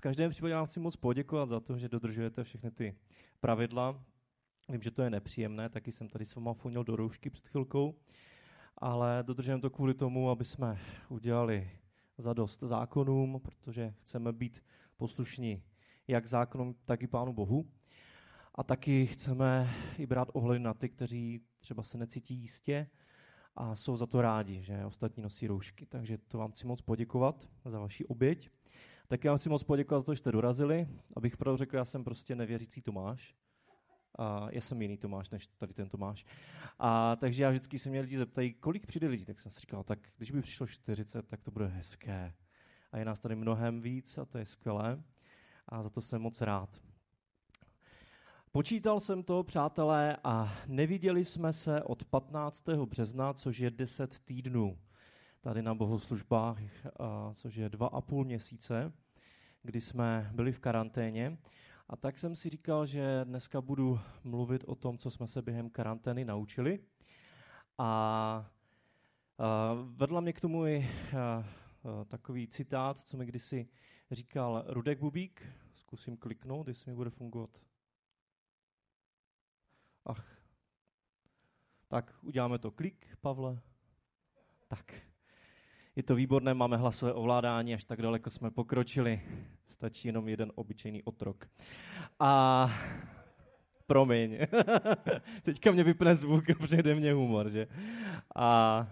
V 0.00 0.02
každém 0.02 0.30
případě 0.30 0.54
vám 0.54 0.66
chci 0.66 0.80
moc 0.80 0.96
poděkovat 0.96 1.48
za 1.48 1.60
to, 1.60 1.78
že 1.78 1.88
dodržujete 1.88 2.44
všechny 2.44 2.70
ty 2.70 2.94
pravidla. 3.40 4.04
Vím, 4.68 4.82
že 4.82 4.90
to 4.90 5.02
je 5.02 5.10
nepříjemné, 5.10 5.68
taky 5.68 5.92
jsem 5.92 6.08
tady 6.08 6.26
s 6.26 6.34
váma 6.34 6.54
fonil 6.54 6.84
do 6.84 6.96
roušky 6.96 7.30
před 7.30 7.48
chvilkou, 7.48 7.94
ale 8.78 9.24
dodržujeme 9.26 9.60
to 9.60 9.70
kvůli 9.70 9.94
tomu, 9.94 10.30
aby 10.30 10.44
jsme 10.44 10.78
udělali 11.08 11.70
zadost 12.18 12.60
zákonům, 12.60 13.40
protože 13.40 13.94
chceme 14.00 14.32
být 14.32 14.64
poslušní 14.96 15.62
jak 16.08 16.26
zákonům, 16.26 16.74
tak 16.84 17.02
i 17.02 17.06
Pánu 17.06 17.32
Bohu. 17.32 17.70
A 18.54 18.62
taky 18.62 19.06
chceme 19.06 19.74
i 19.98 20.06
brát 20.06 20.28
ohled 20.32 20.62
na 20.62 20.74
ty, 20.74 20.88
kteří 20.88 21.40
třeba 21.58 21.82
se 21.82 21.98
necítí 21.98 22.34
jistě 22.34 22.90
a 23.56 23.76
jsou 23.76 23.96
za 23.96 24.06
to 24.06 24.22
rádi, 24.22 24.62
že 24.62 24.84
ostatní 24.84 25.22
nosí 25.22 25.46
roušky. 25.46 25.86
Takže 25.86 26.18
to 26.18 26.38
vám 26.38 26.50
chci 26.50 26.66
moc 26.66 26.80
poděkovat 26.80 27.48
za 27.64 27.80
vaši 27.80 28.04
oběť. 28.04 28.50
Taky 29.10 29.28
vám 29.28 29.38
chci 29.38 29.48
moc 29.48 29.62
poděkovat 29.62 30.00
za 30.00 30.04
to, 30.04 30.14
že 30.14 30.18
jste 30.18 30.32
dorazili. 30.32 30.88
Abych 31.16 31.36
pravdu 31.36 31.56
řekl, 31.56 31.76
já 31.76 31.84
jsem 31.84 32.04
prostě 32.04 32.34
nevěřící 32.34 32.82
Tomáš. 32.82 33.34
A 34.18 34.46
já 34.50 34.60
jsem 34.60 34.82
jiný 34.82 34.98
Tomáš, 34.98 35.30
než 35.30 35.46
tady 35.46 35.74
ten 35.74 35.88
Tomáš. 35.88 36.24
A 36.78 37.16
takže 37.16 37.42
já 37.42 37.50
vždycky 37.50 37.78
se 37.78 37.90
mě 37.90 38.00
lidi 38.00 38.18
zeptají, 38.18 38.54
kolik 38.54 38.86
přijde 38.86 39.08
lidí, 39.08 39.24
tak 39.24 39.40
jsem 39.40 39.52
si 39.52 39.60
říkal, 39.60 39.84
tak 39.84 39.98
když 40.16 40.30
by 40.30 40.42
přišlo 40.42 40.66
40, 40.66 41.28
tak 41.28 41.42
to 41.42 41.50
bude 41.50 41.66
hezké. 41.66 42.34
A 42.92 42.98
je 42.98 43.04
nás 43.04 43.20
tady 43.20 43.36
mnohem 43.36 43.80
víc 43.80 44.18
a 44.18 44.24
to 44.24 44.38
je 44.38 44.46
skvělé. 44.46 45.02
A 45.68 45.82
za 45.82 45.90
to 45.90 46.00
jsem 46.00 46.22
moc 46.22 46.40
rád. 46.40 46.80
Počítal 48.52 49.00
jsem 49.00 49.22
to, 49.22 49.44
přátelé, 49.44 50.16
a 50.24 50.54
neviděli 50.66 51.24
jsme 51.24 51.52
se 51.52 51.82
od 51.82 52.04
15. 52.04 52.64
března, 52.68 53.32
což 53.32 53.58
je 53.58 53.70
10 53.70 54.20
týdnů 54.20 54.78
tady 55.40 55.62
na 55.62 55.74
bohoslužbách, 55.74 56.58
což 57.34 57.56
je 57.56 57.68
dva 57.68 57.86
a 57.86 58.00
půl 58.00 58.24
měsíce, 58.24 58.92
kdy 59.62 59.80
jsme 59.80 60.30
byli 60.34 60.52
v 60.52 60.60
karanténě. 60.60 61.38
A 61.88 61.96
tak 61.96 62.18
jsem 62.18 62.36
si 62.36 62.48
říkal, 62.48 62.86
že 62.86 63.24
dneska 63.24 63.60
budu 63.60 64.00
mluvit 64.24 64.64
o 64.66 64.74
tom, 64.74 64.98
co 64.98 65.10
jsme 65.10 65.28
se 65.28 65.42
během 65.42 65.70
karantény 65.70 66.24
naučili. 66.24 66.84
A 67.78 68.50
vedla 69.84 70.20
mě 70.20 70.32
k 70.32 70.40
tomu 70.40 70.66
i 70.66 70.88
takový 72.08 72.48
citát, 72.48 72.98
co 72.98 73.16
mi 73.16 73.26
kdysi 73.26 73.68
říkal 74.10 74.64
Rudek 74.66 74.98
Bubík. 74.98 75.46
Zkusím 75.74 76.16
kliknout, 76.16 76.68
jestli 76.68 76.90
mi 76.90 76.96
bude 76.96 77.10
fungovat. 77.10 77.50
Ach. 80.04 80.38
Tak, 81.88 82.14
uděláme 82.22 82.58
to 82.58 82.70
klik, 82.70 83.16
Pavle. 83.20 83.60
Tak. 84.68 85.09
Je 86.00 86.04
to 86.04 86.14
výborné, 86.14 86.54
máme 86.54 86.76
hlasové 86.76 87.12
ovládání, 87.12 87.74
až 87.74 87.84
tak 87.84 88.02
daleko 88.02 88.30
jsme 88.30 88.50
pokročili. 88.50 89.20
Stačí 89.68 90.08
jenom 90.08 90.28
jeden 90.28 90.52
obyčejný 90.54 91.02
otrok. 91.02 91.46
A 92.20 92.70
promiň. 93.86 94.38
Teďka 95.42 95.72
mě 95.72 95.84
vypne 95.84 96.14
zvuk 96.14 96.50
a 96.50 96.54
přijde 96.54 96.94
mě 96.94 97.12
humor, 97.12 97.50
že? 97.50 97.66
A 98.36 98.86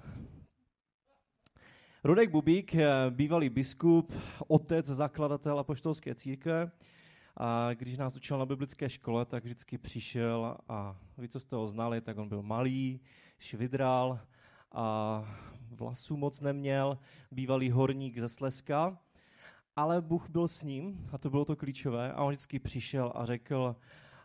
Rudek 2.05 2.31
Bubík, 2.31 2.77
bývalý 3.11 3.49
biskup, 3.49 4.13
otec, 4.49 4.87
zakladatel 4.87 5.59
apoštolské 5.59 6.15
církve, 6.15 6.71
a 7.37 7.75
když 7.75 7.99
nás 7.99 8.17
učil 8.17 8.39
na 8.39 8.47
biblické 8.47 8.89
škole, 8.89 9.25
tak 9.25 9.45
vždycky 9.45 9.79
přišel 9.79 10.57
a 10.69 10.97
vy, 11.19 11.29
co 11.29 11.41
jste 11.41 11.57
ho 11.57 11.69
znali, 11.69 12.01
tak 12.01 12.19
on 12.19 12.29
byl 12.29 12.43
malý, 12.43 13.01
švidral 13.39 14.21
a 14.73 15.25
vlasů 15.71 16.17
moc 16.17 16.41
neměl, 16.41 16.99
bývalý 17.31 17.71
horník 17.71 18.19
ze 18.19 18.29
Slezska, 18.29 18.99
ale 19.77 20.01
Bůh 20.01 20.29
byl 20.31 20.49
s 20.49 20.63
ním 20.63 21.09
a 21.13 21.19
to 21.19 21.31
bylo 21.31 21.45
to 21.45 21.57
klíčové 21.57 22.13
a 22.13 22.23
on 22.23 22.29
vždycky 22.29 22.59
přišel 22.59 23.13
a 23.15 23.25
řekl, 23.25 23.77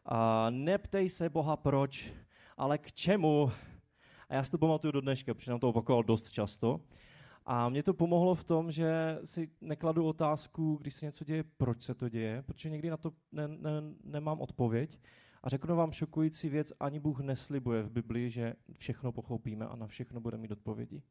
a 0.05 0.49
neptej 0.49 1.09
se 1.09 1.29
Boha 1.29 1.57
proč, 1.57 2.13
ale 2.57 2.77
k 2.77 2.91
čemu. 2.91 3.51
A 4.29 4.35
já 4.35 4.43
si 4.43 4.51
to 4.51 4.57
pamatuju 4.57 4.91
do 4.91 5.01
dneška, 5.01 5.33
protože 5.33 5.51
nám 5.51 5.59
to 5.59 5.69
opakoval 5.69 6.03
dost 6.03 6.31
často. 6.31 6.81
A 7.45 7.69
mě 7.69 7.83
to 7.83 7.93
pomohlo 7.93 8.35
v 8.35 8.43
tom, 8.43 8.71
že 8.71 9.19
si 9.23 9.49
nekladu 9.61 10.05
otázku, 10.05 10.77
když 10.81 10.93
se 10.93 11.05
něco 11.05 11.25
děje, 11.25 11.43
proč 11.57 11.81
se 11.81 11.93
to 11.93 12.09
děje, 12.09 12.41
protože 12.41 12.69
někdy 12.69 12.89
na 12.89 12.97
to 12.97 13.11
ne, 13.31 13.47
ne, 13.47 13.69
nemám 14.03 14.41
odpověď. 14.41 14.99
A 15.43 15.49
řeknu 15.49 15.75
vám 15.75 15.91
šokující 15.91 16.49
věc, 16.49 16.73
ani 16.79 16.99
Bůh 16.99 17.19
neslibuje 17.19 17.83
v 17.83 17.89
Biblii, 17.89 18.29
že 18.29 18.53
všechno 18.77 19.11
pochopíme 19.11 19.67
a 19.67 19.75
na 19.75 19.87
všechno 19.87 20.21
budeme 20.21 20.41
mít 20.41 20.51
odpovědi. 20.51 21.03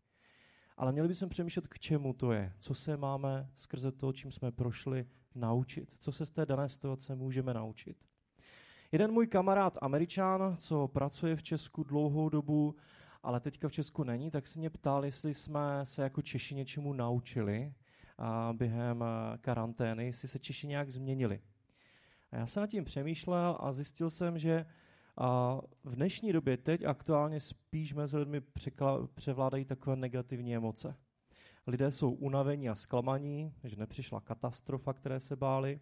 Ale 0.77 0.93
měli 0.93 1.09
bychom 1.09 1.29
přemýšlet, 1.29 1.67
k 1.67 1.79
čemu 1.79 2.13
to 2.13 2.33
je, 2.33 2.53
co 2.59 2.75
se 2.75 2.97
máme 2.97 3.51
skrze 3.55 3.93
to, 3.93 4.13
čím 4.13 4.33
jsme 4.33 4.53
prošli, 4.53 5.07
naučit, 5.35 5.95
co 5.99 6.13
se 6.13 6.27
z 6.27 6.31
té 6.31 6.47
dané 6.47 6.69
situace 6.69 7.15
můžeme 7.15 7.55
naučit. 7.55 7.97
Jeden 8.93 9.13
můj 9.13 9.27
kamarád, 9.27 9.79
američan, 9.83 10.57
co 10.59 10.89
pracuje 10.89 11.37
v 11.37 11.43
Česku 11.43 11.85
dlouhou 11.85 12.29
dobu, 12.29 12.77
ale 13.23 13.41
teďka 13.41 13.69
v 13.69 13.73
Česku 13.73 14.05
není, 14.05 14.31
tak 14.31 14.47
se 14.47 14.59
mě 14.59 14.71
ptal, 14.71 15.05
jestli 15.05 15.35
jsme 15.35 15.81
se 15.85 16.03
jako 16.03 16.23
Češi 16.23 16.55
něčemu 16.55 16.93
naučili 16.93 17.75
a 18.19 18.53
během 18.57 19.05
karantény, 19.41 20.07
jestli 20.07 20.29
se 20.29 20.39
Češi 20.39 20.67
nějak 20.67 20.91
změnili. 20.91 21.41
A 22.33 22.37
já 22.37 22.47
jsem 22.47 22.61
nad 22.61 22.67
tím 22.67 22.85
přemýšlel 22.85 23.57
a 23.61 23.73
zjistil 23.73 24.11
jsem, 24.11 24.39
že 24.39 24.67
a 25.17 25.61
v 25.85 25.95
dnešní 25.95 26.33
době 26.33 26.57
teď 26.57 26.85
aktuálně 26.85 27.41
spíš 27.41 27.95
mezi 27.95 28.19
lidmi 28.19 28.43
převládají 29.15 29.65
takové 29.65 29.97
negativní 29.97 30.57
emoce. 30.57 30.97
Lidé 31.67 31.91
jsou 31.91 32.13
unavení 32.13 32.69
a 32.69 32.75
zklamaní, 32.75 33.55
že 33.65 33.77
nepřišla 33.77 34.21
katastrofa, 34.21 34.93
které 34.93 35.21
se 35.21 35.37
báli, 35.37 35.81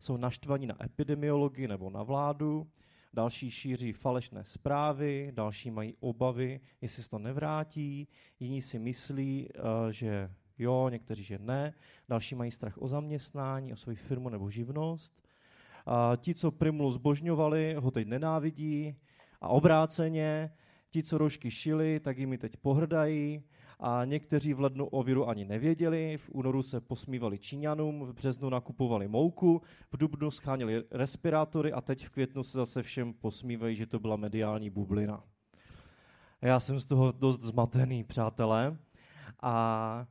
jsou 0.00 0.16
naštvaní 0.16 0.66
na 0.66 0.84
epidemiologii 0.84 1.68
nebo 1.68 1.90
na 1.90 2.02
vládu, 2.02 2.70
další 3.12 3.50
šíří 3.50 3.92
falešné 3.92 4.44
zprávy, 4.44 5.32
další 5.34 5.70
mají 5.70 5.96
obavy, 6.00 6.60
jestli 6.80 7.02
se 7.02 7.10
to 7.10 7.18
nevrátí, 7.18 8.08
jiní 8.40 8.62
si 8.62 8.78
myslí, 8.78 9.48
eh, 9.54 9.92
že 9.92 10.30
jo, 10.58 10.88
někteří, 10.88 11.24
že 11.24 11.38
ne, 11.38 11.74
další 12.08 12.34
mají 12.34 12.50
strach 12.50 12.78
o 12.78 12.88
zaměstnání, 12.88 13.72
o 13.72 13.76
svou 13.76 13.94
firmu 13.94 14.28
nebo 14.28 14.50
živnost. 14.50 15.22
A 15.86 16.16
ti, 16.16 16.34
co 16.34 16.50
Primulu 16.50 16.92
zbožňovali, 16.92 17.74
ho 17.78 17.90
teď 17.90 18.08
nenávidí 18.08 18.96
a 19.40 19.48
obráceně, 19.48 20.52
ti, 20.90 21.02
co 21.02 21.18
rožky 21.18 21.50
šili, 21.50 22.00
tak 22.00 22.18
jimi 22.18 22.38
teď 22.38 22.56
pohrdají 22.56 23.42
a 23.80 24.04
někteří 24.04 24.54
v 24.54 24.60
lednu 24.60 24.86
o 24.86 25.02
viru 25.02 25.28
ani 25.28 25.44
nevěděli, 25.44 26.16
v 26.16 26.30
únoru 26.32 26.62
se 26.62 26.80
posmívali 26.80 27.38
Číňanům, 27.38 28.04
v 28.04 28.12
březnu 28.12 28.50
nakupovali 28.50 29.08
mouku, 29.08 29.62
v 29.92 29.96
dubnu 29.96 30.30
schánili 30.30 30.84
respirátory 30.90 31.72
a 31.72 31.80
teď 31.80 32.06
v 32.06 32.10
květnu 32.10 32.44
se 32.44 32.58
zase 32.58 32.82
všem 32.82 33.12
posmívají, 33.12 33.76
že 33.76 33.86
to 33.86 33.98
byla 33.98 34.16
mediální 34.16 34.70
bublina. 34.70 35.24
Já 36.42 36.60
jsem 36.60 36.80
z 36.80 36.84
toho 36.84 37.12
dost 37.12 37.40
zmatený, 37.40 38.04
přátelé. 38.04 38.76
A, 39.42 40.06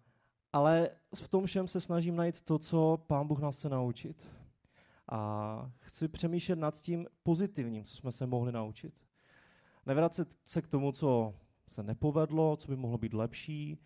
ale 0.53 0.89
v 1.15 1.29
tom 1.29 1.45
všem 1.45 1.67
se 1.67 1.81
snažím 1.81 2.15
najít 2.15 2.41
to, 2.41 2.59
co 2.59 3.03
Pán 3.07 3.27
Bůh 3.27 3.39
nás 3.39 3.57
chce 3.57 3.69
naučit. 3.69 4.40
A 5.11 5.71
chci 5.79 6.07
přemýšlet 6.07 6.59
nad 6.59 6.79
tím 6.79 7.07
pozitivním, 7.23 7.85
co 7.85 7.95
jsme 7.95 8.11
se 8.11 8.25
mohli 8.25 8.51
naučit. 8.51 8.93
Nevracet 9.85 10.37
se 10.45 10.61
k 10.61 10.67
tomu, 10.67 10.91
co 10.91 11.33
se 11.67 11.83
nepovedlo, 11.83 12.57
co 12.57 12.67
by 12.67 12.75
mohlo 12.77 12.97
být 12.97 13.13
lepší, 13.13 13.77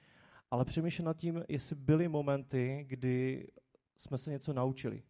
ale 0.51 0.65
přemýšlet 0.65 1.05
nad 1.05 1.17
tím, 1.17 1.43
jestli 1.49 1.75
byly 1.75 2.07
momenty, 2.07 2.85
kdy 2.89 3.47
jsme 3.97 4.17
se 4.17 4.31
něco 4.31 4.53
naučili. 4.53 5.03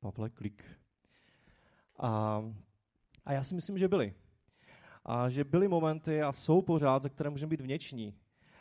Pavle, 0.00 0.30
klik. 0.30 0.64
A, 1.98 2.42
a 3.24 3.32
já 3.32 3.42
si 3.42 3.54
myslím, 3.54 3.78
že 3.78 3.88
byly. 3.88 4.14
A 5.04 5.28
že 5.28 5.44
byly 5.44 5.68
momenty 5.68 6.22
a 6.22 6.32
jsou 6.32 6.62
pořád, 6.62 7.02
za 7.02 7.08
které 7.08 7.30
můžeme 7.30 7.50
být 7.50 7.60
vděční. 7.60 8.14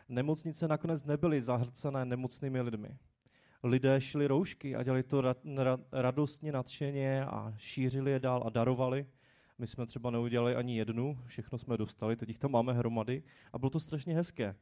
Nemocnice 0.10 0.68
nakonec 0.68 1.06
nebyly 1.06 1.42
zahrcené 1.42 2.06
nemocnými 2.06 2.62
lidmi. 2.62 2.98
Lidé 3.64 4.02
šli 4.02 4.28
roušky 4.28 4.76
a 4.76 4.84
dělali 4.84 5.04
to 5.04 5.24
radostně, 5.92 6.52
nadšeně 6.52 7.26
a 7.26 7.54
šířili 7.58 8.12
je 8.12 8.20
dál 8.20 8.44
a 8.46 8.50
darovali. 8.50 9.06
My 9.58 9.68
jsme 9.68 9.86
třeba 9.86 10.12
neudělali 10.12 10.56
ani 10.56 10.78
jednu, 10.78 11.18
všechno 11.26 11.58
jsme 11.58 11.78
dostali, 11.78 12.16
teď 12.16 12.30
jich 12.30 12.40
tam 12.40 12.52
máme 12.52 12.74
hromady 12.74 13.24
a 13.54 13.60
bylo 13.60 13.70
to 13.70 13.80
strašně 13.80 14.16
hezké. 14.16 14.56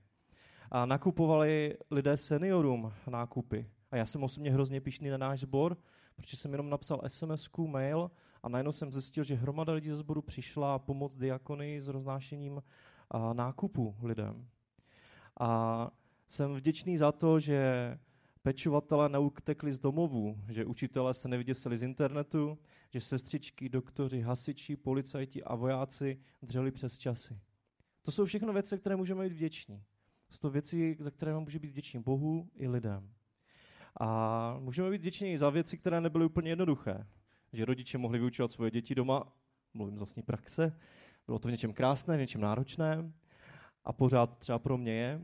A 0.72 0.86
nakupovali 0.86 1.78
lidé 1.92 2.18
seniorům 2.18 2.94
nákupy. 3.10 3.70
A 3.92 3.96
já 3.98 4.06
jsem 4.06 4.24
osobně 4.24 4.52
hrozně 4.52 4.82
pišný 4.82 5.10
na 5.10 5.18
náš 5.18 5.40
sbor, 5.40 5.78
protože 6.16 6.38
jsem 6.38 6.52
jenom 6.52 6.70
napsal 6.70 7.02
sms 7.08 7.50
mail 7.68 8.12
a 8.44 8.50
najednou 8.50 8.72
jsem 8.72 8.92
zjistil, 8.92 9.24
že 9.24 9.36
hromada 9.36 9.74
lidí 9.74 9.90
ze 9.90 9.96
sboru 9.96 10.22
přišla 10.22 10.80
pomoct 10.80 11.18
diakony 11.18 11.82
s 11.82 11.88
roznášením 11.88 12.64
nákupu 13.34 13.96
lidem. 14.02 14.48
A 15.40 15.90
jsem 16.28 16.54
vděčný 16.54 16.98
za 16.98 17.12
to, 17.12 17.40
že 17.40 17.98
pečovatelé 18.44 19.10
neutekli 19.10 19.74
z 19.74 19.80
domovů, 19.80 20.38
že 20.50 20.66
učitelé 20.66 21.14
se 21.14 21.28
nevyděsili 21.28 21.78
z 21.78 21.84
internetu, 21.84 22.58
že 22.90 23.02
sestřičky, 23.02 23.70
doktoři, 23.70 24.22
hasiči, 24.22 24.76
policajti 24.76 25.44
a 25.44 25.56
vojáci 25.56 26.20
dřeli 26.42 26.72
přes 26.72 26.98
časy. 26.98 27.40
To 28.02 28.12
jsou 28.12 28.26
všechno 28.26 28.54
věci, 28.54 28.78
které 28.78 28.96
můžeme 28.96 29.24
být 29.24 29.34
vděční. 29.34 29.84
Jsou 30.30 30.40
to 30.40 30.50
věci, 30.50 30.98
za 31.00 31.12
které 31.12 31.40
může 31.40 31.60
být 31.60 31.72
vděční 31.72 32.00
Bohu 32.00 32.50
i 32.56 32.68
lidem. 32.68 33.10
A 34.00 34.58
můžeme 34.60 34.92
být 34.92 35.02
vděční 35.02 35.32
i 35.32 35.38
za 35.38 35.50
věci, 35.50 35.78
které 35.78 36.02
nebyly 36.02 36.26
úplně 36.26 36.50
jednoduché. 36.50 37.08
Že 37.54 37.66
rodiče 37.66 37.98
mohli 37.98 38.20
vyučovat 38.20 38.52
svoje 38.52 38.72
děti 38.72 38.96
doma, 38.96 39.34
mluvím 39.74 39.96
z 39.96 39.98
vlastní 39.98 40.24
praxe, 40.24 40.80
bylo 41.28 41.40
to 41.40 41.48
v 41.48 41.52
něčem 41.52 41.74
krásné, 41.74 42.18
v 42.18 42.20
něčem 42.20 42.42
náročné 42.42 43.12
a 43.84 43.94
pořád 43.94 44.38
třeba 44.38 44.60
pro 44.60 44.78
mě 44.78 44.94
je, 44.94 45.22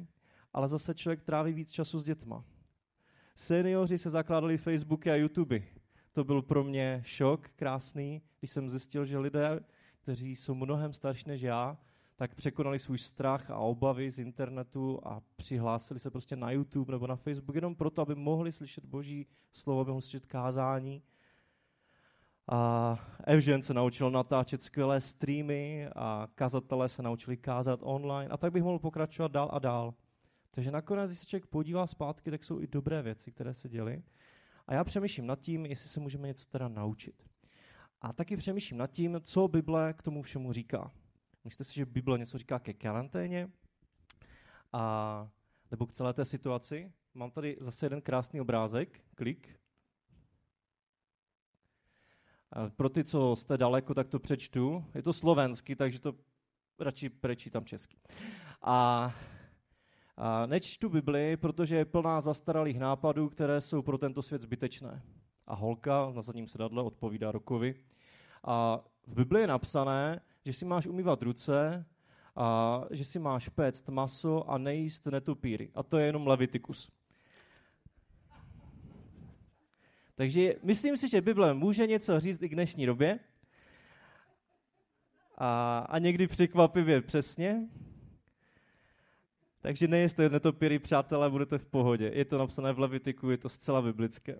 ale 0.53 0.67
zase 0.67 0.95
člověk 0.95 1.21
tráví 1.21 1.53
víc 1.53 1.71
času 1.71 1.99
s 1.99 2.03
dětma. 2.03 2.43
Seniori 3.39 3.97
se 3.97 4.09
zakládali 4.09 4.57
Facebooky 4.57 5.11
a 5.11 5.15
YouTube. 5.15 5.61
To 6.13 6.23
byl 6.23 6.41
pro 6.41 6.63
mě 6.63 7.01
šok 7.05 7.49
krásný, 7.55 8.21
když 8.39 8.51
jsem 8.51 8.69
zjistil, 8.69 9.05
že 9.05 9.17
lidé, 9.17 9.59
kteří 10.01 10.35
jsou 10.35 10.55
mnohem 10.55 10.93
starší 10.93 11.23
než 11.27 11.41
já, 11.41 11.77
tak 12.15 12.35
překonali 12.35 12.79
svůj 12.79 12.97
strach 12.97 13.51
a 13.51 13.57
obavy 13.57 14.11
z 14.11 14.19
internetu 14.19 14.99
a 15.03 15.21
přihlásili 15.35 15.99
se 15.99 16.11
prostě 16.11 16.35
na 16.35 16.51
YouTube 16.51 16.91
nebo 16.91 17.07
na 17.07 17.15
Facebook 17.15 17.55
jenom 17.55 17.75
proto, 17.75 18.01
aby 18.01 18.15
mohli 18.15 18.51
slyšet 18.51 18.85
Boží 18.85 19.27
slovo, 19.51 19.81
aby 19.81 19.89
mohli 19.89 20.01
slyšet 20.01 20.25
kázání. 20.25 21.03
A 22.51 22.99
Evžen 23.23 23.61
se 23.61 23.73
naučil 23.73 24.11
natáčet 24.11 24.63
skvělé 24.63 25.01
streamy 25.01 25.87
a 25.95 26.27
kazatelé 26.35 26.89
se 26.89 27.03
naučili 27.03 27.37
kázat 27.37 27.79
online 27.83 28.29
a 28.29 28.37
tak 28.37 28.51
bych 28.51 28.63
mohl 28.63 28.79
pokračovat 28.79 29.31
dál 29.31 29.49
a 29.53 29.59
dál. 29.59 29.93
Takže 30.51 30.71
nakonec, 30.71 31.09
když 31.11 31.19
se 31.19 31.25
člověk 31.25 31.45
podívá 31.45 31.87
zpátky, 31.87 32.31
tak 32.31 32.43
jsou 32.43 32.61
i 32.61 32.67
dobré 32.67 33.01
věci, 33.01 33.31
které 33.31 33.53
se 33.53 33.69
děly. 33.69 34.03
A 34.67 34.73
já 34.73 34.83
přemýšlím 34.83 35.27
nad 35.27 35.39
tím, 35.39 35.65
jestli 35.65 35.89
se 35.89 35.99
můžeme 35.99 36.27
něco 36.27 36.45
teda 36.45 36.67
naučit. 36.67 37.23
A 38.01 38.13
taky 38.13 38.37
přemýšlím 38.37 38.77
nad 38.77 38.91
tím, 38.91 39.17
co 39.21 39.47
Bible 39.47 39.93
k 39.93 40.01
tomu 40.01 40.21
všemu 40.21 40.53
říká. 40.53 40.91
Myslíte 41.43 41.63
si, 41.63 41.73
že 41.73 41.85
Bible 41.85 42.19
něco 42.19 42.37
říká 42.37 42.59
ke 42.59 42.73
karanténě? 42.73 43.49
A, 44.73 45.29
nebo 45.71 45.87
k 45.87 45.93
celé 45.93 46.13
té 46.13 46.25
situaci? 46.25 46.91
Mám 47.13 47.31
tady 47.31 47.57
zase 47.59 47.85
jeden 47.85 48.01
krásný 48.01 48.41
obrázek. 48.41 49.01
Klik. 49.15 49.59
A 52.51 52.69
pro 52.69 52.89
ty, 52.89 53.03
co 53.03 53.35
jste 53.35 53.57
daleko, 53.57 53.93
tak 53.93 54.07
to 54.07 54.19
přečtu. 54.19 54.85
Je 54.95 55.03
to 55.03 55.13
slovensky, 55.13 55.75
takže 55.75 55.99
to 55.99 56.15
radši 56.79 57.09
prečítám 57.09 57.65
česky. 57.65 57.97
A, 58.61 59.13
a 60.21 60.45
nečtu 60.45 60.89
Bibli, 60.89 61.37
protože 61.37 61.75
je 61.75 61.85
plná 61.85 62.21
zastaralých 62.21 62.79
nápadů, 62.79 63.29
které 63.29 63.61
jsou 63.61 63.81
pro 63.81 63.97
tento 63.97 64.21
svět 64.21 64.41
zbytečné. 64.41 65.01
A 65.47 65.55
holka 65.55 66.11
na 66.15 66.21
zadním 66.21 66.47
sedadle 66.47 66.83
odpovídá 66.83 67.31
Rokovi. 67.31 67.75
A 68.43 68.79
v 69.07 69.13
Bibli 69.13 69.41
je 69.41 69.47
napsané, 69.47 70.21
že 70.45 70.53
si 70.53 70.65
máš 70.65 70.87
umývat 70.87 71.21
ruce, 71.21 71.85
a 72.35 72.81
že 72.91 73.05
si 73.05 73.19
máš 73.19 73.49
péct 73.49 73.89
maso 73.89 74.49
a 74.49 74.57
nejíst 74.57 75.05
netopíry. 75.05 75.71
A 75.75 75.83
to 75.83 75.97
je 75.97 76.05
jenom 76.05 76.27
Levitikus. 76.27 76.91
Takže 80.15 80.55
myslím 80.63 80.97
si, 80.97 81.09
že 81.09 81.21
Bible 81.21 81.53
může 81.53 81.87
něco 81.87 82.19
říct 82.19 82.43
i 82.43 82.49
k 82.49 82.53
dnešní 82.53 82.85
době. 82.85 83.19
A, 85.37 85.79
a 85.79 85.99
někdy 85.99 86.27
překvapivě 86.27 87.01
přesně. 87.01 87.67
Takže 89.61 89.87
nejste 89.87 90.29
netopíry, 90.29 90.79
přátelé, 90.79 91.29
budete 91.29 91.57
v 91.57 91.65
pohodě. 91.65 92.11
Je 92.13 92.25
to 92.25 92.37
napsané 92.37 92.73
v 92.73 92.79
Levitiku, 92.79 93.29
je 93.29 93.37
to 93.37 93.49
zcela 93.49 93.81
biblické. 93.81 94.39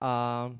A 0.00 0.52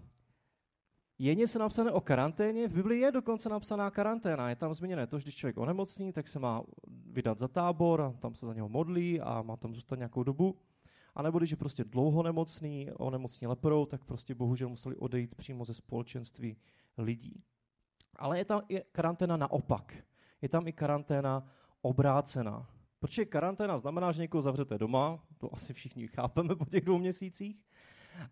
je 1.18 1.34
něco 1.34 1.58
napsané 1.58 1.90
o 1.90 2.00
karanténě? 2.00 2.68
V 2.68 2.74
Biblii 2.74 3.00
je 3.00 3.12
dokonce 3.12 3.48
napsaná 3.48 3.90
karanténa. 3.90 4.48
Je 4.48 4.56
tam 4.56 4.74
zmíněné 4.74 5.06
to, 5.06 5.18
že 5.18 5.22
když 5.22 5.34
člověk 5.36 5.58
onemocní, 5.58 6.12
tak 6.12 6.28
se 6.28 6.38
má 6.38 6.62
vydat 7.06 7.38
za 7.38 7.48
tábor, 7.48 8.00
a 8.00 8.12
tam 8.12 8.34
se 8.34 8.46
za 8.46 8.54
něho 8.54 8.68
modlí 8.68 9.20
a 9.20 9.42
má 9.42 9.56
tam 9.56 9.74
zůstat 9.74 9.96
nějakou 9.96 10.22
dobu. 10.22 10.56
A 11.14 11.22
nebo 11.22 11.38
když 11.38 11.50
je 11.50 11.56
prostě 11.56 11.84
dlouho 11.84 12.22
nemocný, 12.22 12.90
onemocní 12.90 13.46
leprou, 13.46 13.86
tak 13.86 14.04
prostě 14.04 14.34
bohužel 14.34 14.68
museli 14.68 14.96
odejít 14.96 15.34
přímo 15.34 15.64
ze 15.64 15.74
společenství 15.74 16.56
lidí. 16.98 17.42
Ale 18.16 18.38
je 18.38 18.44
tam 18.44 18.62
i 18.68 18.82
karanténa 18.92 19.36
naopak. 19.36 19.94
Je 20.42 20.48
tam 20.48 20.68
i 20.68 20.72
karanténa 20.72 21.46
obrácená. 21.82 22.66
Protože 23.02 23.24
karanténa 23.24 23.78
znamená, 23.78 24.12
že 24.12 24.22
někoho 24.22 24.42
zavřete 24.42 24.78
doma, 24.78 25.18
to 25.38 25.54
asi 25.54 25.74
všichni 25.74 26.08
chápeme 26.08 26.56
po 26.56 26.64
těch 26.64 26.84
dvou 26.84 26.98
měsících, 26.98 27.64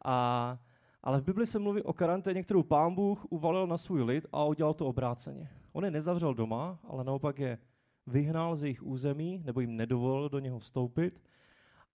a 0.05 0.58
ale 1.02 1.20
v 1.20 1.25
Bibli 1.25 1.46
se 1.46 1.58
mluví 1.58 1.82
o 1.82 1.93
karanténě, 1.93 2.43
kterou 2.43 2.62
pán 2.62 2.94
Bůh 2.94 3.25
uvalil 3.31 3.67
na 3.67 3.78
svůj 3.78 4.02
lid 4.02 4.26
a 4.32 4.44
udělal 4.44 4.75
to 4.75 4.87
obráceně. 4.87 5.50
On 5.72 5.84
je 5.84 5.90
nezavřel 5.90 6.34
doma, 6.34 6.78
ale 6.84 7.05
naopak 7.05 7.38
je 7.38 7.58
vyhnal 8.06 8.56
z 8.56 8.62
jejich 8.62 8.82
území, 8.82 9.43
nebo 9.44 9.61
jim 9.61 9.76
nedovolil 9.76 10.28
do 10.28 10.38
něho 10.38 10.58
vstoupit 10.58 11.22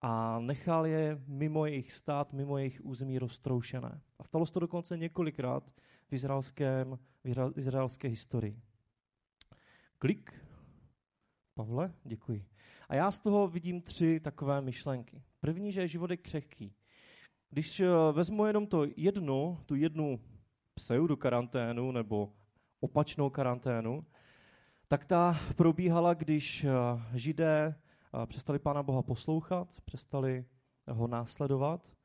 a 0.02 0.40
nechal 0.40 0.86
je 0.86 1.22
mimo 1.28 1.66
jejich 1.66 1.92
stát, 1.92 2.34
mimo 2.34 2.58
jejich 2.58 2.86
území 2.86 3.20
roztroušené. 3.20 4.02
A 4.20 4.24
stalo 4.24 4.46
se 4.46 4.54
to 4.54 4.60
dokonce 4.60 4.98
několikrát 4.98 5.64
v, 6.08 6.14
izraelském, 6.14 7.00
v 7.24 7.58
izraelské 7.58 8.08
historii. 8.08 8.60
Klik. 9.98 10.34
Pavle, 11.54 11.94
děkuji. 12.04 12.46
A 12.90 12.96
já 12.96 13.12
z 13.12 13.20
toho 13.20 13.48
vidím 13.48 13.82
tři 13.82 14.20
takové 14.20 14.62
myšlenky. 14.62 15.22
První, 15.40 15.72
že 15.72 15.88
život 15.88 16.12
je 16.12 16.18
křehký. 16.18 16.74
Když 17.50 17.80
eh, 17.80 17.88
vezmu 18.12 18.46
jenom 18.46 18.68
to 18.68 18.86
jednu, 18.96 19.58
tu 19.66 19.76
jednu 19.76 20.20
pseudo 20.74 21.18
karanténu 21.18 21.92
nebo 21.92 22.34
opačnou 22.80 23.30
karanténu, 23.30 24.06
tak 24.88 25.06
ta 25.06 25.40
probíhala, 25.56 26.14
když 26.14 26.64
eh, 26.64 26.70
židé 27.14 27.76
eh, 27.76 28.26
přestali 28.26 28.60
Pána 28.60 28.84
Boha 28.84 29.02
poslouchat, 29.02 29.82
přestali 29.86 30.46
ho 30.88 31.08
následovat. 31.08 31.96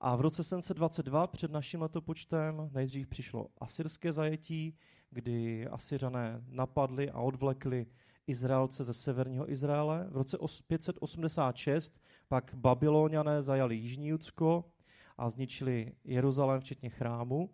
A 0.00 0.16
v 0.16 0.20
roce 0.20 0.44
722 0.44 1.26
před 1.26 1.50
naším 1.50 1.82
letopočtem 1.82 2.70
nejdřív 2.72 3.08
přišlo 3.08 3.46
asyrské 3.58 4.12
zajetí, 4.12 4.78
kdy 5.10 5.66
Asyřané 5.66 6.44
napadli 6.48 7.10
a 7.10 7.20
odvlekli 7.20 7.86
Izraelce 8.26 8.84
ze 8.84 8.94
severního 8.94 9.50
Izraele. 9.50 10.06
V 10.10 10.16
roce 10.16 10.38
586 10.66 12.00
pak 12.28 12.54
Babyloniané 12.54 13.42
zajali 13.42 13.76
Jižní 13.76 14.08
Judsko 14.08 14.64
a 15.16 15.30
zničili 15.30 15.92
Jeruzalém, 16.04 16.60
včetně 16.60 16.90
chrámu. 16.90 17.50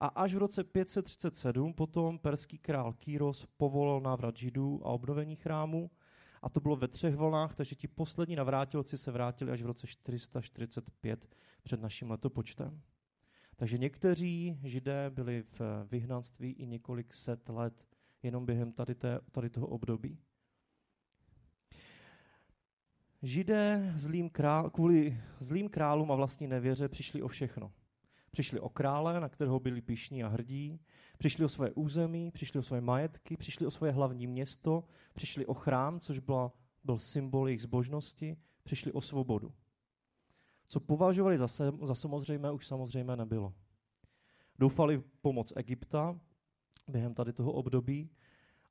A 0.00 0.06
až 0.06 0.34
v 0.34 0.38
roce 0.38 0.64
537 0.64 1.74
potom 1.74 2.18
perský 2.18 2.58
král 2.58 2.92
Kýros 2.92 3.46
povolil 3.56 4.00
návrat 4.00 4.36
židů 4.36 4.80
a 4.84 4.88
obnovení 4.88 5.36
chrámu. 5.36 5.90
A 6.42 6.48
to 6.48 6.60
bylo 6.60 6.76
ve 6.76 6.88
třech 6.88 7.16
vlnách, 7.16 7.54
takže 7.54 7.74
ti 7.74 7.88
poslední 7.88 8.36
navrátilci 8.36 8.98
se 8.98 9.10
vrátili 9.10 9.50
až 9.50 9.62
v 9.62 9.66
roce 9.66 9.86
445 9.86 11.28
před 11.62 11.80
naším 11.80 12.10
letopočtem. 12.10 12.82
Takže 13.56 13.78
někteří 13.78 14.58
židé 14.62 15.10
byli 15.10 15.42
v 15.42 15.60
vyhnanství 15.90 16.52
i 16.52 16.66
několik 16.66 17.14
set 17.14 17.48
let 17.48 17.86
jenom 18.22 18.46
během 18.46 18.72
tady, 18.72 18.94
té, 18.94 19.20
tady 19.32 19.50
toho 19.50 19.66
období. 19.66 20.18
Židé 23.22 23.92
zlým 23.96 24.30
král, 24.30 24.70
kvůli 24.70 25.20
zlým 25.38 25.68
králům 25.68 26.12
a 26.12 26.14
vlastní 26.14 26.46
nevěře 26.46 26.88
přišli 26.88 27.22
o 27.22 27.28
všechno. 27.28 27.72
Přišli 28.30 28.60
o 28.60 28.68
krále, 28.68 29.20
na 29.20 29.28
kterého 29.28 29.60
byli 29.60 29.80
pišní 29.80 30.24
a 30.24 30.28
hrdí, 30.28 30.80
přišli 31.18 31.44
o 31.44 31.48
své 31.48 31.70
území, 31.70 32.30
přišli 32.30 32.60
o 32.60 32.62
své 32.62 32.80
majetky, 32.80 33.36
přišli 33.36 33.66
o 33.66 33.70
svoje 33.70 33.92
hlavní 33.92 34.26
město, 34.26 34.84
přišli 35.14 35.46
o 35.46 35.54
chrám, 35.54 36.00
což 36.00 36.18
byla, 36.18 36.52
byl 36.84 36.98
symbol 36.98 37.48
jejich 37.48 37.62
zbožnosti, 37.62 38.36
přišli 38.62 38.92
o 38.92 39.00
svobodu. 39.00 39.52
Co 40.68 40.80
považovali 40.80 41.38
za, 41.38 41.48
se, 41.48 41.72
za 41.82 41.94
samozřejmé, 41.94 42.52
už 42.52 42.66
samozřejmé 42.66 43.16
nebylo. 43.16 43.54
Doufali 44.58 44.96
v 44.96 45.18
pomoc 45.20 45.52
Egypta 45.56 46.20
během 46.88 47.14
tady 47.14 47.32
toho 47.32 47.52
období, 47.52 48.10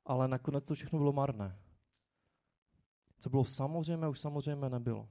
ale 0.04 0.28
nakonec 0.28 0.64
to 0.64 0.74
všechno 0.74 0.98
bylo 0.98 1.12
marné. 1.12 1.58
Co 3.18 3.30
bylo 3.30 3.44
samozřejmé, 3.44 4.08
už 4.08 4.20
samozřejmě 4.20 4.68
nebylo. 4.68 5.08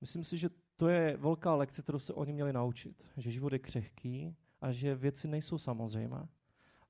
Myslím 0.00 0.24
si, 0.24 0.38
že 0.38 0.50
to 0.76 0.88
je 0.88 1.16
velká 1.16 1.54
lekce, 1.54 1.82
kterou 1.82 1.98
se 1.98 2.12
oni 2.12 2.32
měli 2.32 2.52
naučit. 2.52 3.04
Že 3.16 3.30
život 3.30 3.52
je 3.52 3.58
křehký 3.58 4.36
a 4.60 4.72
že 4.72 4.94
věci 4.94 5.28
nejsou 5.28 5.58
samozřejmé. 5.58 6.28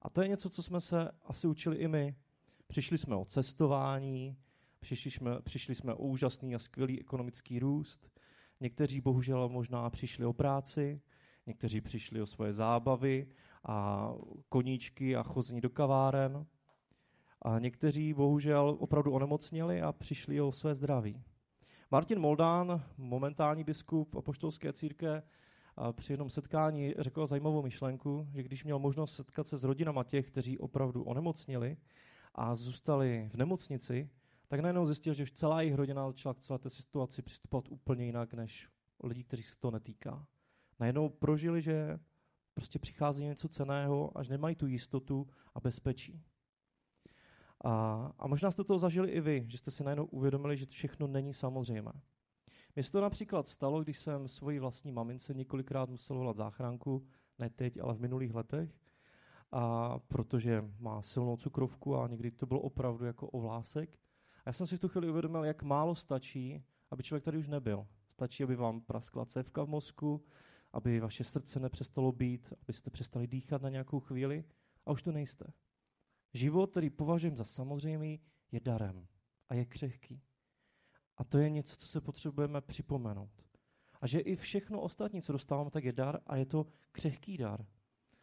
A 0.03 0.11
to 0.11 0.23
je 0.23 0.29
něco, 0.29 0.51
co 0.51 0.63
jsme 0.63 0.81
se 0.81 1.11
asi 1.23 1.47
učili 1.47 1.77
i 1.77 1.89
my. 1.89 2.17
Přišli 2.67 2.99
jsme 2.99 3.17
o 3.17 3.25
cestování, 3.25 4.37
přišli 4.81 5.11
jsme, 5.11 5.41
přišli 5.41 5.75
jsme 5.75 5.95
o 5.95 6.03
úžasný 6.03 6.55
a 6.55 6.59
skvělý 6.59 7.01
ekonomický 7.01 7.59
růst. 7.59 8.11
Někteří 8.61 9.01
bohužel 9.01 9.49
možná 9.49 9.91
přišli 9.91 10.25
o 10.25 10.33
práci, 10.33 11.01
někteří 11.47 11.81
přišli 11.81 12.23
o 12.23 12.27
svoje 12.27 12.53
zábavy 12.53 13.29
a 13.65 14.09
koníčky 14.49 15.17
a 15.17 15.23
chození 15.23 15.61
do 15.61 15.71
kaváren. 15.71 16.47
A 17.43 17.59
někteří 17.59 18.15
bohužel 18.15 18.77
opravdu 18.81 19.13
onemocněli 19.13 19.83
a 19.83 19.93
přišli 19.93 20.41
o 20.41 20.53
své 20.53 20.75
zdraví. 20.75 21.23
Martin 21.91 22.19
Moldán, 22.19 22.83
momentální 22.97 23.65
biskup 23.65 24.17
apoštolské 24.17 24.73
církve, 24.73 25.23
při 25.93 26.13
jednom 26.13 26.31
setkání 26.31 26.95
řekl 26.99 27.27
zajímavou 27.27 27.63
myšlenku, 27.63 28.29
že 28.35 28.43
když 28.43 28.65
měl 28.65 28.79
možnost 28.79 29.15
setkat 29.15 29.47
se 29.47 29.57
s 29.57 29.65
rodinama 29.65 30.05
těch, 30.05 30.27
kteří 30.27 30.59
opravdu 30.59 31.03
onemocnili 31.03 31.77
a 32.35 32.55
zůstali 32.55 33.31
v 33.33 33.37
nemocnici, 33.37 34.11
tak 34.49 34.61
najednou 34.61 34.87
zjistil, 34.87 35.15
že 35.15 35.27
celá 35.33 35.61
jejich 35.61 35.75
rodina 35.75 36.07
začala 36.07 36.35
k 36.35 36.41
celé 36.41 36.59
té 36.59 36.71
situaci 36.71 37.23
přistupovat 37.23 37.69
úplně 37.69 38.05
jinak 38.05 38.35
než 38.35 38.69
lidí, 39.05 39.25
kteří 39.25 39.43
se 39.43 39.57
to 39.59 39.71
netýká. 39.71 40.27
Najednou 40.81 41.09
prožili, 41.09 41.63
že 41.63 41.99
prostě 42.55 42.79
přichází 42.79 43.25
něco 43.25 43.49
ceného, 43.49 44.19
až 44.19 44.29
nemají 44.29 44.57
tu 44.57 44.67
jistotu 44.67 45.29
a 45.55 45.61
bezpečí. 45.61 46.23
A, 47.65 48.13
a 48.19 48.27
možná 48.27 48.51
jste 48.51 48.65
to 48.65 48.79
zažili 48.79 49.11
i 49.11 49.21
vy, 49.21 49.45
že 49.49 49.59
jste 49.59 49.71
si 49.71 49.85
najednou 49.85 50.05
uvědomili, 50.05 50.57
že 50.57 50.67
všechno 50.67 51.07
není 51.07 51.35
samozřejmé. 51.35 51.93
Mně 52.75 52.83
se 52.85 52.93
to 52.93 53.01
například 53.01 53.49
stalo, 53.49 53.83
když 53.83 53.99
jsem 53.99 54.29
svoji 54.29 54.59
vlastní 54.59 54.93
mamince 54.93 55.35
několikrát 55.35 55.91
musel 55.91 56.17
volat 56.17 56.37
záchranku, 56.37 57.07
ne 57.39 57.51
teď, 57.51 57.81
ale 57.81 57.95
v 57.95 58.01
minulých 58.01 58.35
letech, 58.35 58.71
a 59.53 59.99
protože 59.99 60.65
má 60.79 61.03
silnou 61.03 61.37
cukrovku 61.37 61.97
a 61.97 62.09
někdy 62.09 62.31
to 62.31 62.47
bylo 62.47 62.61
opravdu 62.61 63.05
jako 63.05 63.29
ovlásek. 63.29 63.99
A 64.37 64.43
já 64.47 64.53
jsem 64.53 64.67
si 64.67 64.77
v 64.77 64.81
tu 64.81 64.89
chvíli 64.89 65.11
uvědomil, 65.11 65.45
jak 65.45 65.63
málo 65.63 65.95
stačí, 65.95 66.63
aby 66.91 67.03
člověk 67.03 67.25
tady 67.25 67.39
už 67.39 67.49
nebyl. 67.49 67.87
Stačí, 68.11 68.45
aby 68.45 68.57
vám 68.57 68.81
praskla 68.81 69.25
cévka 69.25 69.65
v 69.65 69.69
mozku, 69.69 70.25
aby 70.73 71.01
vaše 71.01 71.25
srdce 71.25 71.61
nepřestalo 71.61 72.13
být, 72.13 72.53
abyste 72.63 72.91
přestali 72.91 73.27
dýchat 73.27 73.63
na 73.63 73.69
nějakou 73.69 74.01
chvíli 74.01 74.45
a 74.87 74.91
už 74.91 75.03
to 75.03 75.13
nejste. 75.13 75.53
Život, 76.35 76.71
který 76.71 76.91
považujeme 76.91 77.37
za 77.37 77.45
samozřejmý, 77.45 78.21
je 78.53 78.61
darem 78.61 79.07
a 79.49 79.55
je 79.55 79.65
křehký. 79.65 80.23
A 81.17 81.25
to 81.25 81.39
je 81.39 81.51
něco, 81.51 81.77
co 81.77 81.87
se 81.87 82.01
potřebujeme 82.01 82.61
připomenout. 82.61 83.43
A 84.01 84.07
že 84.07 84.21
i 84.21 84.37
všechno 84.37 84.81
ostatní, 84.81 85.23
co 85.23 85.33
dostáváme, 85.33 85.71
tak 85.71 85.85
je 85.85 85.93
dar 85.93 86.21
a 86.27 86.37
je 86.37 86.47
to 86.47 86.67
křehký 86.93 87.37
dar. 87.37 87.67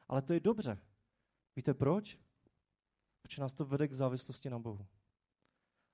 Ale 0.08 0.22
to 0.22 0.34
je 0.34 0.40
dobře. 0.40 0.78
Víte 1.56 1.74
proč? 1.74 2.20
Protože 3.22 3.42
nás 3.42 3.54
to 3.54 3.66
vede 3.66 3.88
k 3.88 3.94
závislosti 3.94 4.50
na 4.50 4.60
Bohu. 4.60 4.88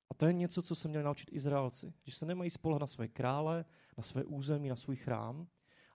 A 0.10 0.14
to 0.14 0.26
je 0.26 0.34
něco, 0.34 0.62
co 0.62 0.76
se 0.76 0.88
měli 0.88 1.04
naučit 1.04 1.34
Izraelci. 1.34 1.94
Že 2.04 2.16
se 2.16 2.26
nemají 2.26 2.50
spolehat 2.50 2.80
na 2.80 2.88
své 2.88 3.08
krále, 3.08 3.66
na 3.98 4.04
své 4.04 4.24
území, 4.24 4.70
na 4.70 4.76
svůj 4.76 4.96
chrám, 4.96 5.48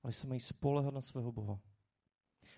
ale 0.02 0.12
se 0.12 0.26
mají 0.26 0.40
spolehat 0.40 0.94
na 0.94 1.00
svého 1.00 1.32
Boha. 1.32 1.60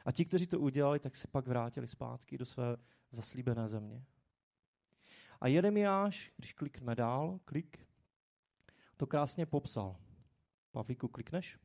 A 0.05 0.13
ti, 0.13 0.25
kteří 0.25 0.47
to 0.47 0.61
udělali, 0.61 0.99
tak 0.99 1.17
se 1.17 1.29
pak 1.29 1.47
vrátili 1.47 1.87
zpátky 1.87 2.39
do 2.39 2.47
své 2.47 2.77
zaslíbené 3.11 3.69
země. 3.69 4.05
A 5.41 5.47
Jeremiáš, 5.49 6.33
když 6.37 6.53
klikneme 6.53 6.95
dál, 6.95 7.41
klik, 7.45 7.87
to 8.97 9.07
krásně 9.07 9.47
popsal. 9.47 9.97
Pavlíku, 10.73 11.09
klikneš? 11.09 11.59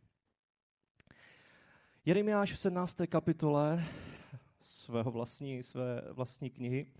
Jeremiáš 2.06 2.54
v 2.54 2.60
17. 2.60 2.98
kapitole 3.10 3.86
svého 4.60 5.12
vlastní, 5.12 5.64
své 5.64 6.02
vlastní 6.12 6.50
knihy 6.50 6.94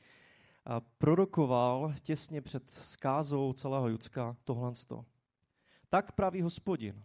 a 0.66 0.80
prorokoval 0.80 1.94
těsně 2.02 2.42
před 2.42 2.70
skázou 2.70 3.54
celého 3.54 3.90
Judska 3.90 4.38
tohle. 4.44 4.74
Tak 5.90 6.12
praví 6.12 6.42
hospodin, 6.42 7.04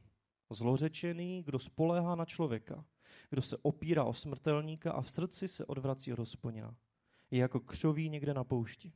zlořečený, 0.54 1.42
kdo 1.42 1.58
spoléhá 1.58 2.14
na 2.14 2.24
člověka, 2.24 2.84
kdo 3.30 3.42
se 3.42 3.56
opírá 3.62 4.04
o 4.04 4.12
smrtelníka 4.12 4.92
a 4.92 5.00
v 5.00 5.10
srdci 5.10 5.48
se 5.48 5.66
odvrací 5.66 6.12
od 6.12 6.18
hospodina. 6.18 6.76
Je 7.30 7.38
jako 7.38 7.60
křoví 7.60 8.08
někde 8.08 8.34
na 8.34 8.44
poušti. 8.44 8.92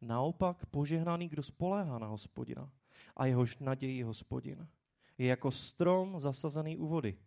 Naopak 0.00 0.66
požehnaný, 0.66 1.28
kdo 1.28 1.42
spoléhá 1.42 1.98
na 1.98 2.06
hospodina 2.06 2.72
a 3.16 3.26
jehož 3.26 3.58
nadějí 3.58 4.02
hospodin. 4.02 4.68
Je 5.18 5.26
jako 5.26 5.50
strom 5.50 6.20
zasazený 6.20 6.78
u 6.78 6.86
vody. 6.86 7.18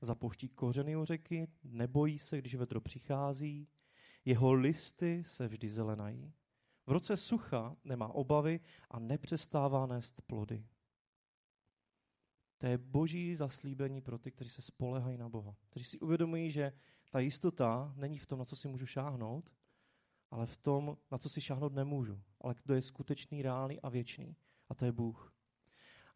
Zapouští 0.00 0.48
kořeny 0.48 0.96
u 0.96 1.04
řeky, 1.04 1.48
nebojí 1.64 2.18
se, 2.18 2.38
když 2.38 2.54
vetro 2.54 2.80
přichází, 2.80 3.68
jeho 4.24 4.52
listy 4.52 5.22
se 5.26 5.48
vždy 5.48 5.68
zelenají. 5.68 6.32
V 6.86 6.92
roce 6.92 7.16
sucha 7.16 7.76
nemá 7.84 8.08
obavy 8.08 8.60
a 8.90 8.98
nepřestává 8.98 9.86
nést 9.86 10.22
plody. 10.26 10.64
To 12.60 12.66
je 12.66 12.78
boží 12.78 13.34
zaslíbení 13.34 14.00
pro 14.00 14.18
ty, 14.18 14.30
kteří 14.30 14.50
se 14.50 14.62
spolehají 14.62 15.18
na 15.18 15.28
Boha. 15.28 15.56
Kteří 15.70 15.84
si 15.84 15.98
uvědomují, 15.98 16.50
že 16.50 16.72
ta 17.10 17.20
jistota 17.20 17.94
není 17.96 18.18
v 18.18 18.26
tom, 18.26 18.38
na 18.38 18.44
co 18.44 18.56
si 18.56 18.68
můžu 18.68 18.86
šáhnout, 18.86 19.52
ale 20.30 20.46
v 20.46 20.56
tom, 20.56 20.96
na 21.10 21.18
co 21.18 21.28
si 21.28 21.40
šáhnout 21.40 21.72
nemůžu. 21.72 22.22
Ale 22.40 22.54
kdo 22.64 22.74
je 22.74 22.82
skutečný, 22.82 23.42
reálný 23.42 23.80
a 23.80 23.88
věčný. 23.88 24.36
A 24.68 24.74
to 24.74 24.84
je 24.84 24.92
Bůh. 24.92 25.34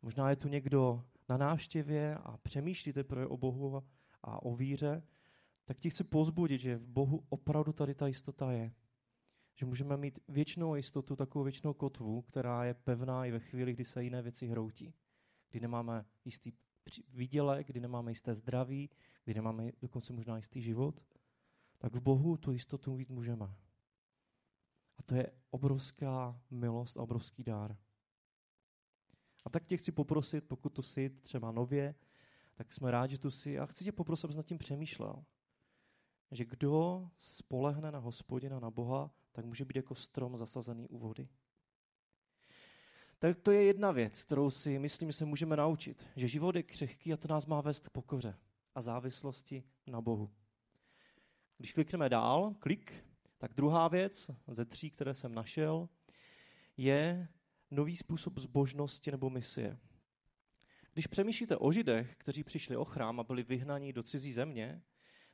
Možná 0.03 0.31
je 0.31 0.37
tu 0.37 0.49
někdo 0.49 1.05
na 1.29 1.37
návštěvě 1.37 2.15
a 2.15 2.37
přemýšlí 2.37 2.93
teprve 2.93 3.27
o 3.27 3.37
Bohu 3.37 3.83
a 4.23 4.43
o 4.43 4.57
víře, 4.57 5.03
tak 5.65 5.79
ti 5.79 5.91
chci 5.91 6.05
pozbudit, 6.05 6.61
že 6.61 6.77
v 6.77 6.87
Bohu 6.87 7.25
opravdu 7.29 7.73
tady 7.73 7.95
ta 7.95 8.07
jistota 8.07 8.53
je. 8.53 8.73
Že 9.55 9.67
můžeme 9.67 9.97
mít 9.97 10.19
věčnou 10.29 10.75
jistotu, 10.75 11.17
takovou 11.17 11.45
věčnou 11.45 11.75
kotvu, 11.75 12.23
která 12.23 12.65
je 12.65 12.75
pevná 12.75 13.27
i 13.27 13.31
ve 13.31 13.41
chvíli, 13.41 13.73
kdy 13.73 13.85
se 13.85 14.05
jiné 14.05 14.23
věci 14.23 14.47
hroutí 14.47 14.95
kdy 15.55 15.61
nemáme 15.61 16.05
jistý 16.25 16.53
výdělek, 17.09 17.67
kdy 17.67 17.81
nemáme 17.81 18.11
jisté 18.11 18.35
zdraví, 18.35 18.91
kdy 19.25 19.35
nemáme 19.35 19.73
dokonce 19.81 20.13
možná 20.13 20.37
jistý 20.37 20.63
život, 20.63 21.01
tak 21.79 21.95
v 21.95 22.01
Bohu 22.01 22.37
tu 22.37 22.53
jistotu 22.53 22.97
mít 22.97 23.11
můžeme. 23.11 23.45
A 24.97 25.03
to 25.03 25.15
je 25.15 25.33
obrovská 25.51 26.41
milost 26.51 26.97
a 26.97 27.03
obrovský 27.03 27.45
dár. 27.45 27.77
A 29.45 29.51
tak 29.51 29.65
tě 29.65 29.77
chci 29.77 29.93
poprosit, 29.93 30.45
pokud 30.49 30.71
to 30.71 30.83
jsi 30.83 31.11
třeba 31.11 31.53
nově, 31.53 31.95
tak 32.55 32.73
jsme 32.73 32.91
rádi, 32.91 33.11
že 33.11 33.19
tu 33.19 33.31
jsi 33.31 33.59
a 33.59 33.67
chci 33.67 33.85
tě 33.85 33.93
poprosit, 33.93 34.25
abys 34.25 34.37
nad 34.37 34.47
tím 34.47 34.59
přemýšlel. 34.59 35.25
Že 36.31 36.45
kdo 36.45 37.09
spolehne 37.19 37.93
na 37.93 37.99
hospodina, 37.99 38.61
na 38.61 38.71
Boha, 38.71 39.11
tak 39.33 39.45
může 39.45 39.65
být 39.65 39.77
jako 39.77 39.95
strom 39.95 40.37
zasazený 40.37 40.89
u 40.89 40.99
vody. 40.99 41.29
Tak 43.19 43.41
to 43.41 43.51
je 43.51 43.65
jedna 43.65 43.93
věc, 43.93 44.25
kterou 44.25 44.51
si 44.51 44.79
myslím, 44.79 45.09
že 45.09 45.19
se 45.19 45.25
můžeme 45.25 45.57
naučit. 45.57 46.07
Že 46.17 46.29
život 46.29 46.57
je 46.57 46.63
křehký 46.63 47.13
a 47.13 47.17
to 47.17 47.29
nás 47.29 47.47
má 47.47 47.61
vést 47.61 47.89
k 47.89 47.91
pokoře 47.91 48.39
a 48.75 48.81
závislosti 48.81 49.65
na 49.87 50.01
Bohu. 50.01 50.31
Když 51.59 51.73
klikneme 51.73 52.09
dál, 52.09 52.55
klik, 52.59 52.93
tak 53.39 53.55
druhá 53.55 53.89
věc 53.89 54.31
ze 54.49 54.65
tří, 54.65 54.91
které 54.91 55.15
jsem 55.15 55.35
našel, 55.35 55.89
je 56.77 57.29
nový 57.71 57.97
způsob 57.97 58.39
zbožnosti 58.39 59.11
nebo 59.11 59.31
misie. 59.31 59.79
Když 60.93 61.07
přemýšlíte 61.07 61.57
o 61.57 61.73
židech, 61.73 62.17
kteří 62.17 62.45
přišli 62.45 62.77
o 62.77 62.85
chrám 62.85 63.21
a 63.21 63.25
byli 63.25 63.43
vyhnaní 63.43 63.93
do 63.93 64.03
cizí 64.03 64.33
země, 64.33 64.83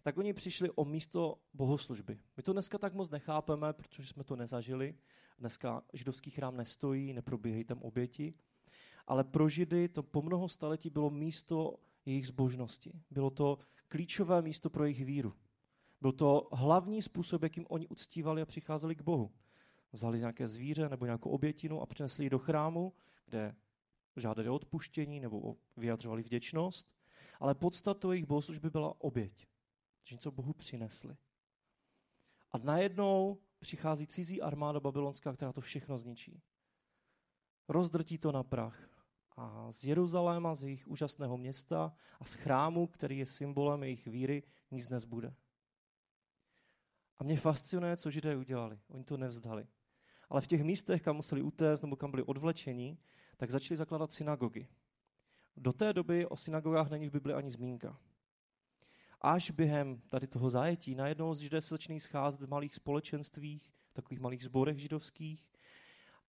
tak 0.02 0.18
oni 0.18 0.32
přišli 0.32 0.70
o 0.70 0.84
místo 0.84 1.38
bohoslužby. 1.54 2.18
My 2.36 2.42
to 2.42 2.52
dneska 2.52 2.78
tak 2.78 2.94
moc 2.94 3.10
nechápeme, 3.10 3.72
protože 3.72 4.08
jsme 4.08 4.24
to 4.24 4.36
nezažili. 4.36 4.94
Dneska 5.38 5.82
židovský 5.92 6.30
chrám 6.30 6.56
nestojí, 6.56 7.12
neprobíhají 7.12 7.64
tam 7.64 7.82
oběti. 7.82 8.34
Ale 9.06 9.24
pro 9.24 9.48
židy 9.48 9.88
to 9.88 10.02
po 10.02 10.22
mnoho 10.22 10.48
staletí 10.48 10.90
bylo 10.90 11.10
místo 11.10 11.74
jejich 12.06 12.26
zbožnosti. 12.26 12.92
Bylo 13.10 13.30
to 13.30 13.58
klíčové 13.88 14.42
místo 14.42 14.70
pro 14.70 14.84
jejich 14.84 15.04
víru. 15.04 15.34
Byl 16.00 16.12
to 16.12 16.48
hlavní 16.52 17.02
způsob, 17.02 17.42
jakým 17.42 17.66
oni 17.68 17.88
uctívali 17.88 18.42
a 18.42 18.46
přicházeli 18.46 18.94
k 18.94 19.02
Bohu. 19.02 19.30
Vzali 19.92 20.18
nějaké 20.18 20.48
zvíře 20.48 20.88
nebo 20.88 21.04
nějakou 21.04 21.30
obětinu 21.30 21.80
a 21.80 21.86
přinesli 21.86 22.24
ji 22.24 22.30
do 22.30 22.38
chrámu, 22.38 22.92
kde 23.26 23.54
žádali 24.16 24.48
odpuštění 24.48 25.20
nebo 25.20 25.56
vyjadřovali 25.76 26.22
vděčnost, 26.22 26.88
ale 27.40 27.54
podstatou 27.54 28.10
jejich 28.10 28.26
bohoslužby 28.26 28.70
byla 28.70 28.94
oběť 28.98 29.46
že 30.04 30.14
něco 30.14 30.30
Bohu 30.30 30.52
přinesli. 30.52 31.16
A 32.52 32.58
najednou 32.58 33.38
přichází 33.58 34.06
cizí 34.06 34.42
armáda 34.42 34.80
babylonská, 34.80 35.32
která 35.32 35.52
to 35.52 35.60
všechno 35.60 35.98
zničí. 35.98 36.42
Rozdrtí 37.68 38.18
to 38.18 38.32
na 38.32 38.42
prach. 38.42 39.06
A 39.36 39.72
z 39.72 39.84
Jeruzaléma, 39.84 40.54
z 40.54 40.62
jejich 40.62 40.88
úžasného 40.88 41.36
města 41.36 41.94
a 42.20 42.24
z 42.24 42.32
chrámu, 42.32 42.86
který 42.86 43.18
je 43.18 43.26
symbolem 43.26 43.82
jejich 43.82 44.06
víry, 44.06 44.42
nic 44.70 44.88
nezbude. 44.88 45.34
A 47.18 47.24
mě 47.24 47.36
fascinuje, 47.36 47.96
co 47.96 48.10
židé 48.10 48.36
udělali. 48.36 48.80
Oni 48.88 49.04
to 49.04 49.16
nevzdali. 49.16 49.66
Ale 50.28 50.40
v 50.40 50.46
těch 50.46 50.62
místech, 50.62 51.02
kam 51.02 51.16
museli 51.16 51.42
utéct 51.42 51.82
nebo 51.82 51.96
kam 51.96 52.10
byli 52.10 52.22
odvlečeni, 52.22 52.98
tak 53.36 53.50
začali 53.50 53.76
zakládat 53.76 54.12
synagogy. 54.12 54.68
Do 55.56 55.72
té 55.72 55.92
doby 55.92 56.26
o 56.26 56.36
synagogách 56.36 56.90
není 56.90 57.08
v 57.08 57.12
Bibli 57.12 57.34
ani 57.34 57.50
zmínka 57.50 58.00
až 59.20 59.50
během 59.50 60.00
tady 60.00 60.26
toho 60.26 60.50
zajetí 60.50 60.94
najednou 60.94 61.34
židé 61.34 61.60
se 61.60 61.74
začínají 61.74 62.00
scházet 62.00 62.40
v 62.40 62.48
malých 62.48 62.74
společenstvích, 62.74 63.72
takových 63.92 64.20
malých 64.20 64.44
zborech 64.44 64.78
židovských 64.78 65.46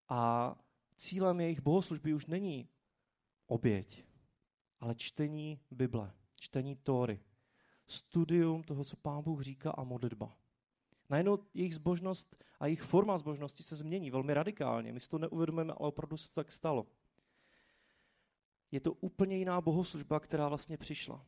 a 0.10 0.56
cílem 0.96 1.42
jejich 1.42 1.62
bohoslužby 1.62 2.14
už 2.14 2.26
není 2.26 2.70
oběť, 3.48 4.04
ale 4.80 4.96
čtení 4.96 5.60
Bible, 5.72 6.14
čtení 6.36 6.76
Tóry, 6.76 7.20
studium 7.88 8.64
toho, 8.64 8.84
co 8.84 8.98
Pán 8.98 9.24
Bůh 9.24 9.42
říká 9.42 9.72
a 9.72 9.84
modlitba. 9.84 10.38
Najednou 11.10 11.40
jejich 11.54 11.76
zbožnost 11.76 12.44
a 12.60 12.66
jejich 12.66 12.82
forma 12.82 13.18
zbožnosti 13.18 13.64
se 13.64 13.76
změní 13.76 14.12
velmi 14.12 14.34
radikálně. 14.34 14.94
My 14.94 15.00
si 15.00 15.10
to 15.10 15.18
neuvědomujeme, 15.18 15.74
ale 15.74 15.88
opravdu 15.88 16.18
se 16.18 16.28
to 16.28 16.34
tak 16.34 16.52
stalo. 16.52 16.88
Je 18.72 18.80
to 18.80 18.94
úplně 18.94 19.38
jiná 19.38 19.62
bohoslužba, 19.62 20.20
která 20.20 20.48
vlastně 20.48 20.78
přišla. 20.78 21.26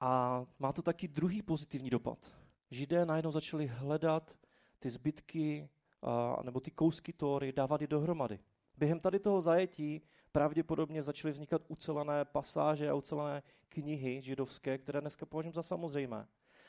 A 0.00 0.44
má 0.58 0.72
to 0.72 0.82
taky 0.82 1.08
druhý 1.08 1.42
pozitivní 1.42 1.90
dopad. 1.90 2.32
Židé 2.70 3.06
najednou 3.06 3.32
začali 3.32 3.66
hledat 3.66 4.38
ty 4.78 4.90
zbytky 4.90 5.68
a, 6.02 6.42
nebo 6.42 6.60
ty 6.60 6.70
kousky 6.70 7.12
Tóry, 7.12 7.52
dávat 7.52 7.80
je 7.80 7.86
dohromady. 7.86 8.38
Během 8.76 9.00
tady 9.00 9.18
toho 9.18 9.40
zajetí 9.40 10.02
pravděpodobně 10.32 11.02
začaly 11.02 11.32
vznikat 11.32 11.62
ucelené 11.68 12.24
pasáže 12.24 12.90
a 12.90 12.94
ucelené 12.94 13.42
knihy 13.68 14.22
židovské, 14.22 14.78
které 14.78 15.00
dneska 15.00 15.26
považujeme 15.26 15.54
za 15.54 15.62
samozřejmé. 15.62 16.28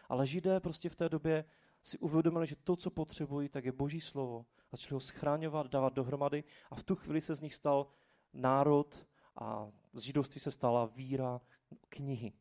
Ale 0.10 0.28
židé 0.28 0.60
prostě 0.60 0.90
v 0.90 0.96
té 0.96 1.10
době 1.10 1.46
si 1.82 1.98
uvědomili, 1.98 2.48
že 2.48 2.56
to, 2.56 2.76
co 2.76 2.92
potřebují, 2.92 3.50
tak 3.50 3.66
je 3.66 3.72
boží 3.72 4.02
slovo. 4.02 4.46
A 4.72 4.78
začali 4.78 4.94
ho 4.94 5.00
schráňovat, 5.00 5.68
dávat 5.68 5.94
dohromady 5.94 6.44
a 6.72 6.76
v 6.76 6.84
tu 6.84 6.96
chvíli 6.96 7.22
se 7.22 7.36
z 7.36 7.42
nich 7.42 7.56
stal 7.56 7.88
národ 8.34 9.08
a 9.36 9.72
z 9.94 10.02
židovství 10.02 10.40
se 10.40 10.52
stala 10.52 10.86
víra 10.86 11.42
knihy. 11.90 12.34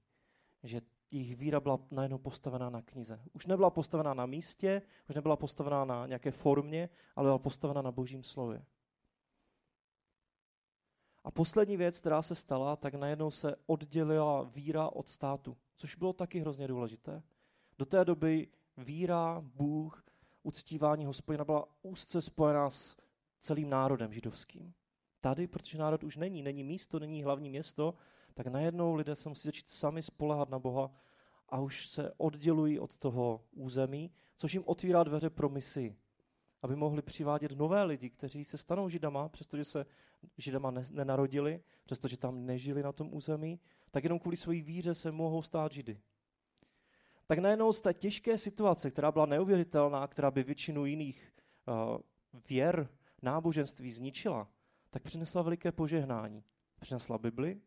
Že 0.62 0.80
jejich 1.10 1.36
víra 1.36 1.60
byla 1.60 1.78
najednou 1.90 2.18
postavená 2.18 2.70
na 2.70 2.82
knize. 2.82 3.20
Už 3.32 3.46
nebyla 3.46 3.70
postavená 3.70 4.14
na 4.14 4.26
místě, 4.26 4.82
už 5.08 5.14
nebyla 5.14 5.36
postavená 5.36 5.84
na 5.84 6.06
nějaké 6.06 6.30
formě, 6.30 6.88
ale 7.16 7.26
byla 7.26 7.38
postavená 7.38 7.82
na 7.82 7.92
božím 7.92 8.22
slově. 8.22 8.64
A 11.24 11.30
poslední 11.30 11.76
věc, 11.76 12.00
která 12.00 12.22
se 12.22 12.34
stala, 12.34 12.76
tak 12.76 12.94
najednou 12.94 13.30
se 13.30 13.56
oddělila 13.66 14.42
víra 14.42 14.88
od 14.88 15.08
státu, 15.08 15.56
což 15.76 15.94
bylo 15.94 16.12
taky 16.12 16.40
hrozně 16.40 16.68
důležité. 16.68 17.22
Do 17.78 17.84
té 17.84 18.04
doby 18.04 18.48
víra, 18.76 19.40
Bůh, 19.40 20.04
uctívání 20.42 21.06
hospodina 21.06 21.44
byla 21.44 21.68
úzce 21.82 22.22
spojená 22.22 22.70
s 22.70 22.96
celým 23.38 23.70
národem 23.70 24.12
židovským. 24.12 24.74
Tady, 25.20 25.46
protože 25.46 25.78
národ 25.78 26.04
už 26.04 26.16
není, 26.16 26.42
není 26.42 26.64
místo, 26.64 26.98
není 26.98 27.22
hlavní 27.22 27.50
město, 27.50 27.94
tak 28.38 28.46
najednou 28.46 28.94
lidé 28.94 29.16
se 29.16 29.28
musí 29.28 29.48
začít 29.48 29.68
sami 29.68 30.02
spolehat 30.02 30.50
na 30.50 30.58
Boha 30.58 30.90
a 31.48 31.60
už 31.60 31.86
se 31.86 32.12
oddělují 32.16 32.78
od 32.78 32.98
toho 32.98 33.44
území, 33.50 34.10
což 34.36 34.54
jim 34.54 34.62
otvírá 34.66 35.04
dveře 35.04 35.30
pro 35.30 35.48
misi, 35.48 35.96
aby 36.62 36.76
mohli 36.76 37.02
přivádět 37.02 37.52
nové 37.52 37.84
lidi, 37.84 38.10
kteří 38.10 38.44
se 38.44 38.58
stanou 38.58 38.88
židama, 38.88 39.28
přestože 39.28 39.64
se 39.64 39.86
židama 40.36 40.72
nenarodili, 40.90 41.62
přestože 41.84 42.16
tam 42.16 42.46
nežili 42.46 42.82
na 42.82 42.92
tom 42.92 43.14
území, 43.14 43.60
tak 43.90 44.04
jenom 44.04 44.18
kvůli 44.18 44.36
své 44.36 44.54
víře 44.54 44.94
se 44.94 45.12
mohou 45.12 45.42
stát 45.42 45.72
židy. 45.72 46.00
Tak 47.26 47.38
najednou 47.38 47.72
z 47.72 47.80
té 47.80 47.94
těžké 47.94 48.38
situace, 48.38 48.90
která 48.90 49.12
byla 49.12 49.26
neuvěřitelná, 49.26 50.06
která 50.06 50.30
by 50.30 50.42
většinu 50.42 50.84
jiných 50.86 51.32
uh, 51.66 52.00
věr, 52.48 52.88
náboženství 53.22 53.92
zničila, 53.92 54.48
tak 54.90 55.02
přinesla 55.02 55.42
veliké 55.42 55.72
požehnání. 55.72 56.44
Přinesla 56.80 57.18
Bibli, 57.18 57.60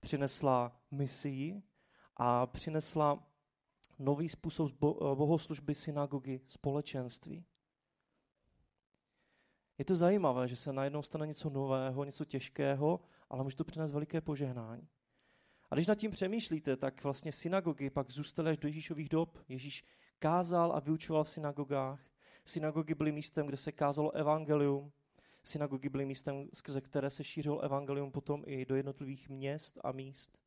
přinesla 0.00 0.80
misii 0.90 1.62
a 2.16 2.46
přinesla 2.46 3.26
nový 3.98 4.28
způsob 4.28 4.72
bohoslužby 5.14 5.74
synagogy, 5.74 6.40
společenství. 6.48 7.44
Je 9.78 9.84
to 9.84 9.96
zajímavé, 9.96 10.48
že 10.48 10.56
se 10.56 10.72
najednou 10.72 11.02
stane 11.02 11.26
něco 11.26 11.50
nového, 11.50 12.04
něco 12.04 12.24
těžkého, 12.24 13.00
ale 13.30 13.42
může 13.44 13.56
to 13.56 13.64
přinést 13.64 13.90
veliké 13.90 14.20
požehnání. 14.20 14.88
A 15.70 15.74
když 15.74 15.86
nad 15.86 15.94
tím 15.94 16.10
přemýšlíte, 16.10 16.76
tak 16.76 17.04
vlastně 17.04 17.32
synagogy 17.32 17.90
pak 17.90 18.10
zůstaly 18.10 18.50
až 18.50 18.58
do 18.58 18.68
Ježíšových 18.68 19.08
dob. 19.08 19.38
Ježíš 19.48 19.84
kázal 20.18 20.72
a 20.72 20.80
vyučoval 20.80 21.24
v 21.24 21.28
synagogách. 21.28 22.00
Synagogy 22.44 22.94
byly 22.94 23.12
místem, 23.12 23.46
kde 23.46 23.56
se 23.56 23.72
kázalo 23.72 24.10
evangelium. 24.10 24.92
Synagogy 25.48 25.88
byly 25.88 26.06
místem, 26.06 26.48
skrze 26.54 26.80
které 26.80 27.10
se 27.10 27.24
šířilo 27.24 27.60
evangelium 27.60 28.10
potom 28.10 28.42
i 28.46 28.64
do 28.64 28.76
jednotlivých 28.76 29.28
měst 29.28 29.78
a 29.84 29.92
míst. 29.92 30.38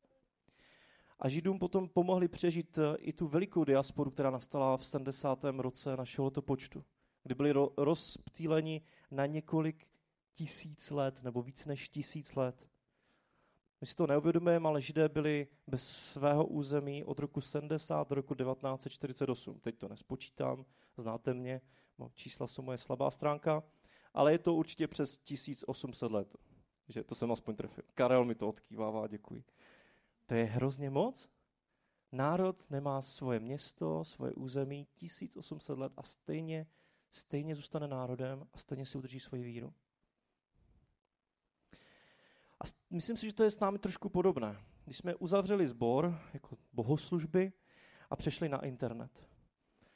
A 1.20 1.28
Židům 1.28 1.58
potom 1.58 1.88
pomohli 1.88 2.28
přežít 2.28 2.78
eh, 2.78 2.96
i 2.96 3.12
tu 3.12 3.26
velikou 3.26 3.64
diasporu, 3.64 4.10
která 4.10 4.30
nastala 4.30 4.76
v 4.76 4.86
70. 4.86 5.44
roce 5.44 5.96
našeho 5.96 6.30
počtu, 6.30 6.84
kdy 7.22 7.34
byli 7.34 7.52
ro- 7.52 7.72
rozptýleni 7.76 8.82
na 9.10 9.26
několik 9.26 9.86
tisíc 10.34 10.90
let, 10.90 11.22
nebo 11.22 11.42
víc 11.42 11.66
než 11.66 11.88
tisíc 11.88 12.34
let. 12.34 12.68
My 13.80 13.86
si 13.86 13.94
to 13.94 14.06
neuvědomujeme, 14.06 14.68
ale 14.68 14.80
Židé 14.80 15.08
byli 15.08 15.48
bez 15.66 15.88
svého 15.88 16.46
území 16.46 17.04
od 17.04 17.18
roku 17.18 17.40
70 17.40 18.08
do 18.08 18.14
roku 18.14 18.34
1948. 18.34 19.60
Teď 19.60 19.78
to 19.78 19.88
nespočítám, 19.88 20.64
znáte 20.96 21.34
mě, 21.34 21.60
čísla 22.14 22.46
jsou 22.46 22.62
moje 22.62 22.78
slabá 22.78 23.10
stránka, 23.10 23.62
ale 24.14 24.32
je 24.32 24.38
to 24.38 24.54
určitě 24.54 24.88
přes 24.88 25.18
1800 25.18 26.12
let. 26.12 26.36
Že 26.88 27.04
to 27.04 27.14
jsem 27.14 27.32
aspoň 27.32 27.56
trefil. 27.56 27.84
Karel 27.94 28.24
mi 28.24 28.34
to 28.34 28.48
odkývává, 28.48 29.06
děkuji. 29.06 29.44
To 30.26 30.34
je 30.34 30.44
hrozně 30.44 30.90
moc. 30.90 31.30
Národ 32.12 32.70
nemá 32.70 33.02
svoje 33.02 33.40
město, 33.40 34.04
svoje 34.04 34.32
území 34.32 34.86
1800 34.96 35.78
let 35.78 35.92
a 35.96 36.02
stejně, 36.02 36.66
stejně 37.10 37.54
zůstane 37.54 37.88
národem 37.88 38.48
a 38.52 38.58
stejně 38.58 38.86
si 38.86 38.98
udrží 38.98 39.20
svoji 39.20 39.42
víru. 39.42 39.74
A 42.60 42.64
myslím 42.90 43.16
si, 43.16 43.26
že 43.26 43.34
to 43.34 43.42
je 43.42 43.50
s 43.50 43.60
námi 43.60 43.78
trošku 43.78 44.08
podobné. 44.08 44.64
Když 44.84 44.96
jsme 44.96 45.14
uzavřeli 45.14 45.66
sbor 45.66 46.18
jako 46.34 46.58
bohoslužby 46.72 47.52
a 48.10 48.16
přešli 48.16 48.48
na 48.48 48.64
internet, 48.64 49.28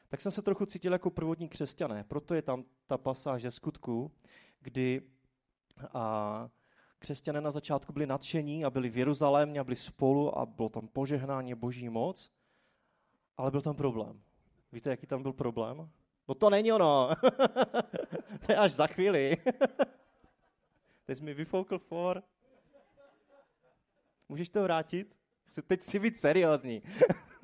tak 0.09 0.21
jsem 0.21 0.33
se 0.33 0.43
trochu 0.43 0.67
cítil 0.67 0.93
jako 0.93 1.11
prvodní 1.11 1.49
křesťané. 1.49 2.05
Proto 2.05 2.35
je 2.35 2.43
tam 2.43 2.65
ta 2.87 2.99
pasáž 2.99 3.43
ze 3.43 3.51
skutku, 3.51 4.13
kdy 4.61 5.03
a, 5.95 6.49
křesťané 6.99 7.41
na 7.41 7.51
začátku 7.51 7.93
byli 7.93 8.07
nadšení 8.07 8.65
a 8.65 8.71
byli 8.71 8.89
v 8.89 8.99
Jeruzalémě 8.99 9.61
a 9.61 9.65
byli 9.65 9.77
spolu 9.77 10.39
a 10.39 10.47
bylo 10.47 10.69
tam 10.69 10.89
požehnání 10.89 11.55
boží 11.55 11.89
moc, 11.89 12.31
ale 13.37 13.51
byl 13.51 13.63
tam 13.63 13.77
problém. 13.77 14.21
Víte, 14.73 14.91
jaký 14.91 15.07
tam 15.07 15.23
byl 15.23 15.33
problém? 15.33 15.91
No 16.29 16.35
to 16.35 16.51
není 16.51 16.73
ono. 16.73 17.11
to 18.47 18.53
je 18.53 18.57
až 18.57 18.73
za 18.73 18.87
chvíli. 18.87 19.37
Teď 21.05 21.19
jsi 21.19 21.25
mi 21.25 21.35
vyfoukl 21.35 21.79
for. 21.79 22.23
Můžeš 24.29 24.49
to 24.49 24.63
vrátit? 24.63 25.17
Teď 25.67 25.83
si 25.83 25.99
být 25.99 26.17
seriózní. 26.17 26.83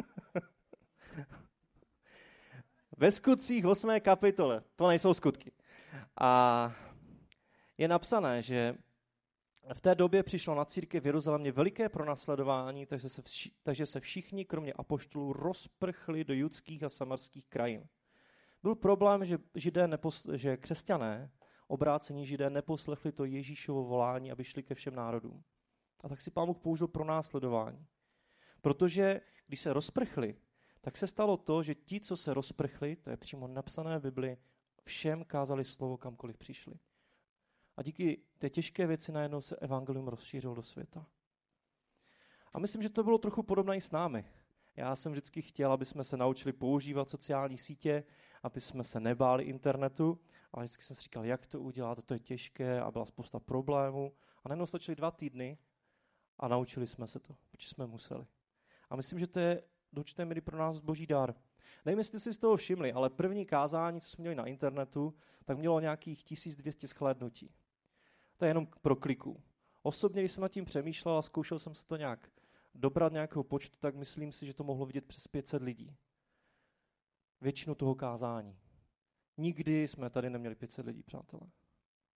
Ve 2.97 3.11
skutcích 3.11 3.67
8. 3.67 4.01
kapitole, 4.01 4.63
to 4.77 4.89
nejsou 4.89 5.15
skutky. 5.15 5.53
A 6.21 6.73
je 7.79 7.89
napsané, 7.89 8.43
že 8.43 8.75
v 9.75 9.81
té 9.81 9.95
době 9.95 10.23
přišlo 10.23 10.55
na 10.55 10.65
církev 10.65 11.03
v 11.03 11.07
Jeruzalémě 11.07 11.53
veliké 11.53 11.89
pronásledování, 11.89 12.87
takže 12.87 13.09
se, 13.09 13.23
vši, 13.23 13.51
takže 13.63 13.87
se 13.87 14.01
všichni, 14.01 14.45
kromě 14.45 14.73
apoštolů, 14.73 15.33
rozprchli 15.33 16.25
do 16.25 16.35
judských 16.35 16.83
a 16.83 16.89
samarských 16.89 17.47
krajin. 17.47 17.89
Byl 18.63 18.75
problém, 18.75 19.25
že, 19.25 19.39
židé 19.55 19.87
neposl- 19.87 20.33
že 20.33 20.57
křesťané, 20.57 21.31
obrácení 21.69 22.27
židé, 22.27 22.51
neposlechli 22.51 23.13
to 23.13 23.25
Ježíšovo 23.25 23.85
volání, 23.85 24.33
aby 24.33 24.45
šli 24.45 24.63
ke 24.63 24.75
všem 24.75 24.95
národům. 24.95 25.43
A 26.01 26.09
tak 26.09 26.21
si 26.21 26.31
pán 26.31 26.47
Bůh 26.47 26.59
použil 26.59 26.89
pro 26.89 27.05
následování. 27.05 27.87
Protože 28.61 29.21
když 29.47 29.61
se 29.61 29.73
rozprchli, 29.73 30.37
tak 30.85 30.97
se 30.97 31.07
stalo 31.07 31.37
to, 31.37 31.63
že 31.63 31.75
ti, 31.75 32.01
co 32.01 32.17
se 32.17 32.35
rozprchli, 32.35 32.97
to 32.97 33.11
je 33.11 33.17
přímo 33.17 33.47
napsané 33.47 33.99
v 33.99 34.03
Bibli, 34.03 34.39
všem 34.85 35.25
kázali 35.25 35.65
slovo, 35.65 35.97
kamkoliv 35.97 36.39
přišli. 36.39 36.75
A 37.77 37.83
díky 37.83 38.23
té 38.39 38.51
těžké 38.51 38.87
věci 38.87 39.13
najednou 39.13 39.41
se 39.41 39.57
evangelium 39.57 40.09
rozšířilo 40.09 40.55
do 40.55 40.63
světa. 40.63 41.07
A 42.53 42.59
myslím, 42.59 42.83
že 42.83 42.91
to 42.91 43.05
bylo 43.05 43.19
trochu 43.19 43.43
podobné 43.43 43.77
i 43.77 43.81
s 43.81 43.91
námi. 43.91 44.25
Já 44.77 44.97
jsem 44.97 45.13
vždycky 45.13 45.43
chtěl, 45.43 45.73
aby 45.73 45.85
jsme 45.85 46.05
se 46.05 46.17
naučili 46.17 46.53
používat 46.53 47.09
sociální 47.09 47.59
sítě, 47.59 48.05
aby 48.43 48.61
jsme 48.61 48.85
se 48.85 49.01
nebáli 49.01 49.45
internetu, 49.45 50.21
ale 50.53 50.65
vždycky 50.65 50.85
jsem 50.85 50.97
si 50.97 51.03
říkal, 51.03 51.25
jak 51.25 51.47
to 51.47 51.61
udělat, 51.61 52.03
to 52.03 52.15
je 52.15 52.21
těžké 52.21 52.81
a 52.81 52.91
byla 52.91 53.05
spousta 53.05 53.41
problémů. 53.41 54.13
A 54.45 54.49
najednou 54.49 54.67
stačily 54.67 54.97
dva 54.97 55.11
týdny 55.11 55.59
a 56.39 56.49
naučili 56.49 56.87
jsme 56.87 57.07
se 57.07 57.21
to, 57.21 57.37
protože 57.51 57.69
jsme 57.69 57.87
museli. 57.87 58.27
A 58.91 58.97
myslím, 58.97 59.19
že 59.19 59.27
to 59.27 59.41
je 59.41 59.63
do 59.93 60.03
míry 60.25 60.41
pro 60.41 60.59
nás 60.59 60.81
boží 60.81 61.07
dar. 61.07 61.35
Nevím, 61.85 61.99
jestli 61.99 62.21
jste 62.21 62.31
si 62.31 62.37
z 62.37 62.39
toho 62.39 62.57
všimli, 62.57 62.93
ale 62.93 63.11
první 63.11 63.47
kázání, 63.47 64.01
co 64.01 64.09
jsme 64.09 64.23
měli 64.23 64.37
na 64.37 64.47
internetu, 64.47 65.15
tak 65.45 65.59
mělo 65.59 65.81
nějakých 65.81 66.25
1200 66.25 66.87
shlédnutí. 66.87 67.55
To 68.37 68.45
je 68.45 68.51
jenom 68.51 68.67
pro 68.67 68.97
kliku. 68.97 69.43
Osobně, 69.83 70.23
když 70.23 70.33
jsem 70.33 70.43
nad 70.43 70.49
tím 70.49 70.65
přemýšlel 70.65 71.19
a 71.19 71.23
zkoušel 71.23 71.59
jsem 71.59 71.75
se 71.75 71.87
to 71.87 71.97
nějak 71.97 72.31
dobrat 72.75 73.13
nějakého 73.13 73.45
počtu, 73.45 73.79
tak 73.81 73.95
myslím 73.95 74.33
si, 74.33 74.47
že 74.47 74.55
to 74.55 74.65
mohlo 74.65 74.87
vidět 74.87 75.05
přes 75.05 75.29
500 75.29 75.63
lidí. 75.63 75.97
Většinu 77.41 77.75
toho 77.75 77.95
kázání. 77.95 78.59
Nikdy 79.37 79.89
jsme 79.89 80.11
tady 80.11 80.31
neměli 80.31 80.55
500 80.55 80.87
lidí, 80.87 81.03
přátelé. 81.03 81.51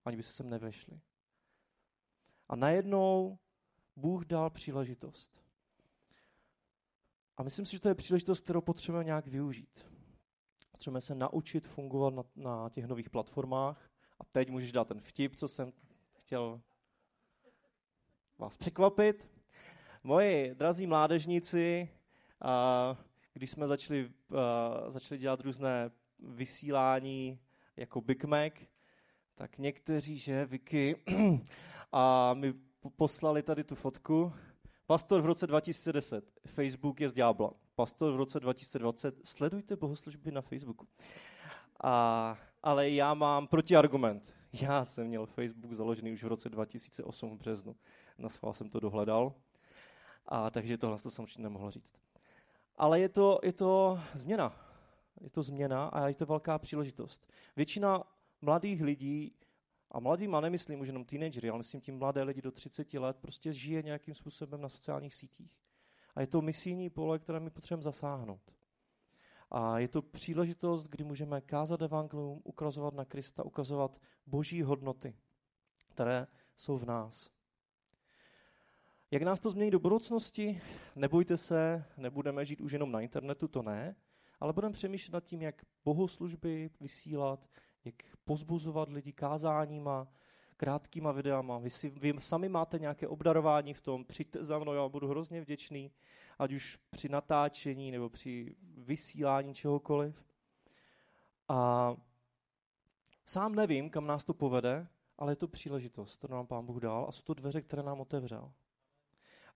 Ani 0.04 0.16
by 0.16 0.22
se 0.22 0.32
sem 0.32 0.50
nevešli. 0.50 1.00
A 2.48 2.56
najednou 2.56 3.38
Bůh 3.96 4.24
dal 4.24 4.50
příležitost. 4.50 5.45
A 7.36 7.42
myslím 7.42 7.66
si, 7.66 7.72
že 7.72 7.80
to 7.80 7.88
je 7.88 7.94
příležitost, 7.94 8.40
kterou 8.40 8.60
potřebujeme 8.60 9.04
nějak 9.04 9.26
využít. 9.26 9.86
Potřebujeme 10.70 11.00
se 11.00 11.14
naučit 11.14 11.68
fungovat 11.68 12.14
na, 12.14 12.22
na 12.36 12.68
těch 12.70 12.86
nových 12.86 13.10
platformách. 13.10 13.90
A 14.18 14.24
teď 14.24 14.50
můžeš 14.50 14.72
dát 14.72 14.88
ten 14.88 15.00
vtip, 15.00 15.36
co 15.36 15.48
jsem 15.48 15.72
chtěl 16.18 16.60
vás 18.38 18.56
překvapit. 18.56 19.30
Moji 20.02 20.54
drazí 20.54 20.86
mládežníci, 20.86 21.88
když 23.32 23.50
jsme 23.50 23.68
začali, 23.68 24.12
začali 24.88 25.18
dělat 25.18 25.40
různé 25.40 25.90
vysílání 26.18 27.40
jako 27.76 28.00
Big 28.00 28.24
Mac, 28.24 28.52
Tak 29.34 29.58
někteří, 29.58 30.18
že, 30.18 30.46
Vicky, 30.46 30.96
a 31.92 32.34
mi 32.34 32.54
poslali 32.96 33.42
tady 33.42 33.64
tu 33.64 33.74
fotku. 33.74 34.32
Pastor 34.86 35.20
v 35.20 35.26
roce 35.26 35.46
2010, 35.46 36.24
Facebook 36.46 37.00
je 37.00 37.08
z 37.08 37.12
ďábla. 37.12 37.52
Pastor 37.74 38.12
v 38.12 38.16
roce 38.16 38.40
2020, 38.40 39.26
sledujte 39.26 39.76
bohoslužby 39.76 40.32
na 40.32 40.40
Facebooku. 40.40 40.88
A, 41.84 42.38
ale 42.62 42.90
já 42.90 43.14
mám 43.14 43.46
protiargument. 43.46 44.34
Já 44.52 44.84
jsem 44.84 45.06
měl 45.06 45.26
Facebook 45.26 45.72
založený 45.72 46.12
už 46.12 46.24
v 46.24 46.26
roce 46.26 46.48
2008 46.48 47.30
v 47.30 47.38
březnu. 47.38 47.76
Na 48.18 48.28
schvál 48.28 48.52
jsem 48.52 48.68
to 48.68 48.80
dohledal. 48.80 49.34
A 50.26 50.50
takže 50.50 50.78
tohle 50.78 50.98
to 50.98 51.10
jsem 51.10 51.22
určitě 51.22 51.42
nemohl 51.42 51.70
říct. 51.70 51.94
Ale 52.76 53.00
je 53.00 53.08
to, 53.08 53.40
je 53.42 53.52
to 53.52 54.00
změna. 54.12 54.52
Je 55.20 55.30
to 55.30 55.42
změna 55.42 55.86
a 55.86 56.08
je 56.08 56.14
to 56.14 56.26
velká 56.26 56.58
příležitost. 56.58 57.32
Většina 57.56 58.02
mladých 58.42 58.82
lidí, 58.82 59.34
a 59.90 60.00
mladýma 60.00 60.40
nemyslím 60.40 60.80
už 60.80 60.86
jenom 60.86 61.04
teenagery, 61.04 61.50
ale 61.50 61.58
myslím 61.58 61.80
tím 61.80 61.98
mladé 61.98 62.22
lidi 62.22 62.42
do 62.42 62.52
30 62.52 62.94
let, 62.94 63.16
prostě 63.20 63.52
žije 63.52 63.82
nějakým 63.82 64.14
způsobem 64.14 64.60
na 64.60 64.68
sociálních 64.68 65.14
sítích. 65.14 65.52
A 66.14 66.20
je 66.20 66.26
to 66.26 66.42
misijní 66.42 66.90
pole, 66.90 67.18
které 67.18 67.40
my 67.40 67.50
potřebujeme 67.50 67.82
zasáhnout. 67.82 68.52
A 69.50 69.78
je 69.78 69.88
to 69.88 70.02
příležitost, 70.02 70.88
kdy 70.88 71.04
můžeme 71.04 71.40
kázat 71.40 71.82
evangelium, 71.82 72.40
ukazovat 72.44 72.94
na 72.94 73.04
Krista, 73.04 73.44
ukazovat 73.44 74.00
boží 74.26 74.62
hodnoty, 74.62 75.16
které 75.88 76.26
jsou 76.56 76.76
v 76.76 76.84
nás. 76.84 77.30
Jak 79.10 79.22
nás 79.22 79.40
to 79.40 79.50
změní 79.50 79.70
do 79.70 79.78
budoucnosti? 79.78 80.60
Nebojte 80.96 81.36
se, 81.36 81.84
nebudeme 81.96 82.44
žít 82.44 82.60
už 82.60 82.72
jenom 82.72 82.92
na 82.92 83.00
internetu, 83.00 83.48
to 83.48 83.62
ne, 83.62 83.96
ale 84.40 84.52
budeme 84.52 84.72
přemýšlet 84.72 85.12
nad 85.12 85.24
tím, 85.24 85.42
jak 85.42 85.64
bohoslužby 85.84 86.70
vysílat, 86.80 87.48
jak 87.86 87.94
pozbuzovat 88.24 88.88
lidi 88.88 89.12
kázáníma, 89.12 90.08
krátkýma 90.56 91.12
videama. 91.12 91.58
Vy, 91.58 91.70
si, 91.70 91.90
vy 91.90 92.14
sami 92.18 92.48
máte 92.48 92.78
nějaké 92.78 93.08
obdarování 93.08 93.74
v 93.74 93.80
tom, 93.80 94.04
přijďte 94.04 94.44
za 94.44 94.58
mnou, 94.58 94.72
já 94.72 94.88
budu 94.88 95.08
hrozně 95.08 95.40
vděčný, 95.40 95.90
ať 96.38 96.52
už 96.52 96.78
při 96.90 97.08
natáčení 97.08 97.90
nebo 97.90 98.08
při 98.08 98.56
vysílání 98.76 99.54
čehokoliv. 99.54 100.24
A 101.48 101.94
sám 103.24 103.54
nevím, 103.54 103.90
kam 103.90 104.06
nás 104.06 104.24
to 104.24 104.34
povede, 104.34 104.86
ale 105.18 105.32
je 105.32 105.36
to 105.36 105.48
příležitost, 105.48 106.16
kterou 106.16 106.34
nám 106.34 106.46
Pán 106.46 106.66
Bůh 106.66 106.80
dal 106.80 107.06
a 107.08 107.12
jsou 107.12 107.22
to 107.22 107.34
dveře, 107.34 107.62
které 107.62 107.82
nám 107.82 108.00
otevřel. 108.00 108.52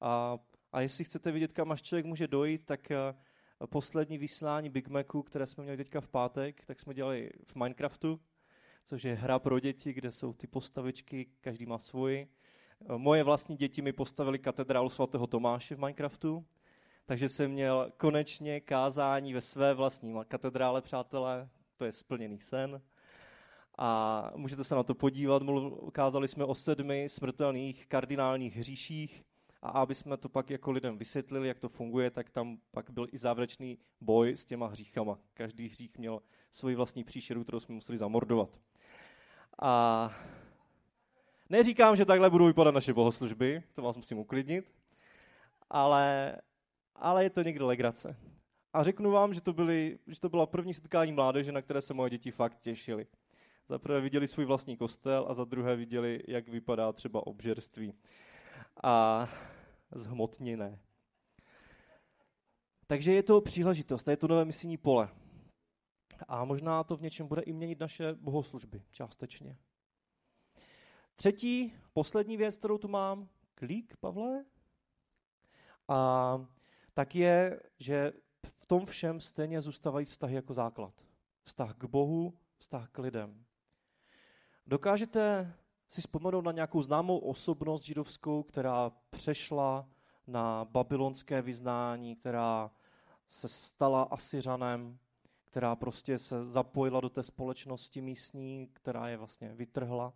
A, 0.01 0.39
a 0.73 0.81
jestli 0.81 1.05
chcete 1.05 1.33
vidět, 1.33 1.53
kam 1.53 1.73
až 1.73 1.83
člověk 1.83 2.07
může 2.07 2.29
dojít, 2.29 2.65
tak 2.65 2.91
eh, 2.91 3.15
poslední 3.67 4.19
vysílání 4.19 4.69
Big 4.69 4.89
Macu, 4.89 5.23
které 5.23 5.47
jsme 5.47 5.65
měli 5.65 5.77
teďka 5.77 6.01
v 6.01 6.09
pátek, 6.09 6.67
tak 6.67 6.81
jsme 6.81 6.95
dělali 6.95 7.31
v 7.45 7.57
Minecraftu, 7.57 8.21
což 8.85 9.05
je 9.05 9.15
hra 9.15 9.39
pro 9.39 9.61
děti, 9.61 9.93
kde 9.93 10.13
jsou 10.13 10.33
ty 10.33 10.47
postavičky, 10.47 11.27
každý 11.41 11.67
má 11.67 11.79
svoji. 11.79 12.29
Moje 12.97 13.23
vlastní 13.23 13.57
děti 13.57 13.83
mi 13.83 13.93
postavili 13.93 14.39
katedrálu 14.39 14.89
svatého 14.89 15.27
Tomáše 15.27 15.75
v 15.75 15.79
Minecraftu, 15.79 16.47
takže 17.07 17.29
jsem 17.29 17.51
měl 17.51 17.93
konečně 17.97 18.61
kázání 18.61 19.35
ve 19.35 19.41
své 19.41 19.75
vlastní 19.75 20.15
katedrále, 20.29 20.83
přátelé, 20.83 21.49
to 21.77 21.85
je 21.85 21.93
splněný 21.93 22.41
sen. 22.41 22.83
A 23.79 24.33
můžete 24.37 24.65
se 24.65 24.75
na 24.75 24.83
to 24.83 24.95
podívat, 24.95 25.43
ukázali 25.81 26.29
jsme 26.29 26.45
o 26.45 26.55
sedmi 26.55 27.09
smrtelných 27.09 27.87
kardinálních 27.87 28.57
hříších, 28.57 29.25
a 29.63 29.69
aby 29.69 29.95
jsme 29.95 30.17
to 30.17 30.29
pak 30.29 30.51
jako 30.51 30.71
lidem 30.71 30.99
vysvětlili, 30.99 31.49
jak 31.49 31.59
to 31.59 31.69
funguje, 31.69 32.11
tak 32.11 32.31
tam 32.31 32.59
pak 32.71 32.91
byl 32.91 33.07
i 33.13 33.19
závěrečný 33.19 33.79
boj 34.01 34.37
s 34.37 34.45
těma 34.45 34.67
hříchama. 34.67 35.19
Každý 35.35 35.69
hřích 35.69 35.99
měl 35.99 36.21
svoji 36.51 36.75
vlastní 36.75 37.05
příšeru, 37.05 37.43
kterou 37.43 37.61
jsme 37.61 37.75
museli 37.75 37.99
zamordovat. 37.99 38.61
A 39.63 40.13
neříkám, 41.49 41.97
že 41.97 42.05
takhle 42.05 42.31
budou 42.31 42.47
vypadat 42.47 42.75
naše 42.75 42.93
bohoslužby, 42.93 43.63
to 43.75 43.83
vás 43.83 43.97
musím 43.97 44.19
uklidnit, 44.19 44.73
ale, 45.71 46.37
ale 46.97 47.25
je 47.25 47.31
to 47.31 47.43
někde 47.43 47.65
legrace. 47.65 48.17
A 48.73 48.83
řeknu 48.83 49.11
vám, 49.11 49.35
že 49.35 49.41
to, 49.41 49.53
byly, 49.53 49.99
že 50.07 50.21
to 50.21 50.29
byla 50.29 50.47
první 50.47 50.75
setkání 50.75 51.13
mládeže, 51.13 51.53
na 51.53 51.63
které 51.63 51.81
se 51.81 51.95
moje 51.95 52.11
děti 52.11 52.31
fakt 52.31 52.59
těšily. 52.59 53.07
Za 53.69 53.79
prvé 53.79 54.01
viděli 54.01 54.29
svůj 54.29 54.45
vlastní 54.45 54.77
kostel 54.77 55.27
a 55.29 55.35
za 55.35 55.45
druhé 55.45 55.77
viděli, 55.77 56.23
jak 56.29 56.49
vypadá 56.49 56.93
třeba 56.93 57.27
obžerství 57.27 57.95
a 58.83 59.29
zhmotněné. 59.93 60.79
Takže 62.87 63.13
je 63.13 63.23
to 63.23 63.41
příležitost, 63.41 64.09
je 64.09 64.17
to 64.17 64.29
nové 64.29 64.45
misijní 64.45 64.77
pole. 64.77 65.09
A 66.29 66.45
možná 66.45 66.85
to 66.85 66.97
v 66.97 67.03
něčem 67.03 67.27
bude 67.27 67.43
i 67.43 67.53
měnit 67.53 67.81
naše 67.81 68.15
bohoslužby, 68.15 68.83
částečně. 68.91 69.57
Třetí, 71.17 71.75
poslední 71.93 72.37
věc, 72.37 72.57
kterou 72.57 72.79
tu 72.79 72.89
mám, 72.89 73.29
klík, 73.55 73.97
Pavle, 73.97 74.45
a 75.89 76.47
tak 76.95 77.15
je, 77.15 77.61
že 77.79 78.13
v 78.47 78.67
tom 78.67 78.87
všem 78.87 79.21
stejně 79.21 79.61
zůstávají 79.61 80.07
vztahy 80.07 80.35
jako 80.35 80.55
základ. 80.55 81.07
Vztah 81.45 81.75
k 81.75 81.85
Bohu, 81.85 82.39
vztah 82.59 82.89
k 82.91 82.99
lidem. 82.99 83.45
Dokážete 84.67 85.55
si 85.91 86.01
vzpomenout 86.01 86.41
na 86.41 86.53
nějakou 86.53 86.83
známou 86.83 87.19
osobnost 87.19 87.83
židovskou, 87.83 88.43
která 88.43 88.93
přešla 89.11 89.89
na 90.27 90.65
babylonské 90.65 91.43
vyznání, 91.43 92.17
která 92.17 92.71
se 93.29 93.49
stala 93.49 94.03
Asyřanem, 94.03 94.99
která 95.45 95.77
prostě 95.77 96.19
se 96.19 96.45
zapojila 96.45 97.01
do 97.01 97.09
té 97.09 97.23
společnosti 97.23 98.01
místní, 98.01 98.69
která 98.73 99.09
je 99.09 99.17
vlastně 99.17 99.55
vytrhla. 99.55 100.13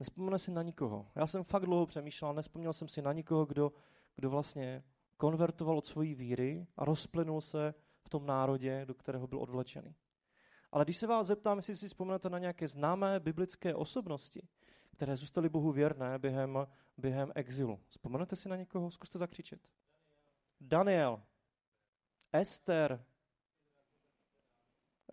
Nespomene 0.00 0.38
si 0.38 0.50
na 0.50 0.62
nikoho. 0.62 1.06
Já 1.14 1.26
jsem 1.26 1.44
fakt 1.44 1.66
dlouho 1.66 1.86
přemýšlel, 1.86 2.34
nespomněl 2.34 2.72
jsem 2.72 2.88
si 2.88 3.02
na 3.02 3.12
nikoho, 3.12 3.46
kdo, 3.46 3.72
kdo 4.16 4.30
vlastně 4.30 4.82
konvertoval 5.16 5.78
od 5.78 5.86
svojí 5.86 6.14
víry 6.14 6.66
a 6.76 6.84
rozplynul 6.84 7.40
se 7.40 7.74
v 8.02 8.08
tom 8.08 8.26
národě, 8.26 8.84
do 8.86 8.94
kterého 8.94 9.26
byl 9.26 9.38
odvlečený. 9.40 9.94
Ale 10.72 10.84
když 10.84 10.96
se 10.96 11.06
vás 11.06 11.26
zeptám, 11.26 11.58
jestli 11.58 11.76
si 11.76 11.88
vzpomenete 11.88 12.30
na 12.30 12.38
nějaké 12.38 12.68
známé 12.68 13.20
biblické 13.20 13.74
osobnosti, 13.74 14.48
které 14.92 15.16
zůstaly 15.16 15.48
Bohu 15.48 15.72
věrné 15.72 16.18
během, 16.18 16.66
během 16.98 17.32
exilu. 17.34 17.80
Vzpomenete 17.88 18.36
si 18.36 18.48
na 18.48 18.56
někoho? 18.56 18.90
Zkuste 18.90 19.18
zakřičet. 19.18 19.68
Daniel. 20.60 21.22
Ester. 22.32 23.04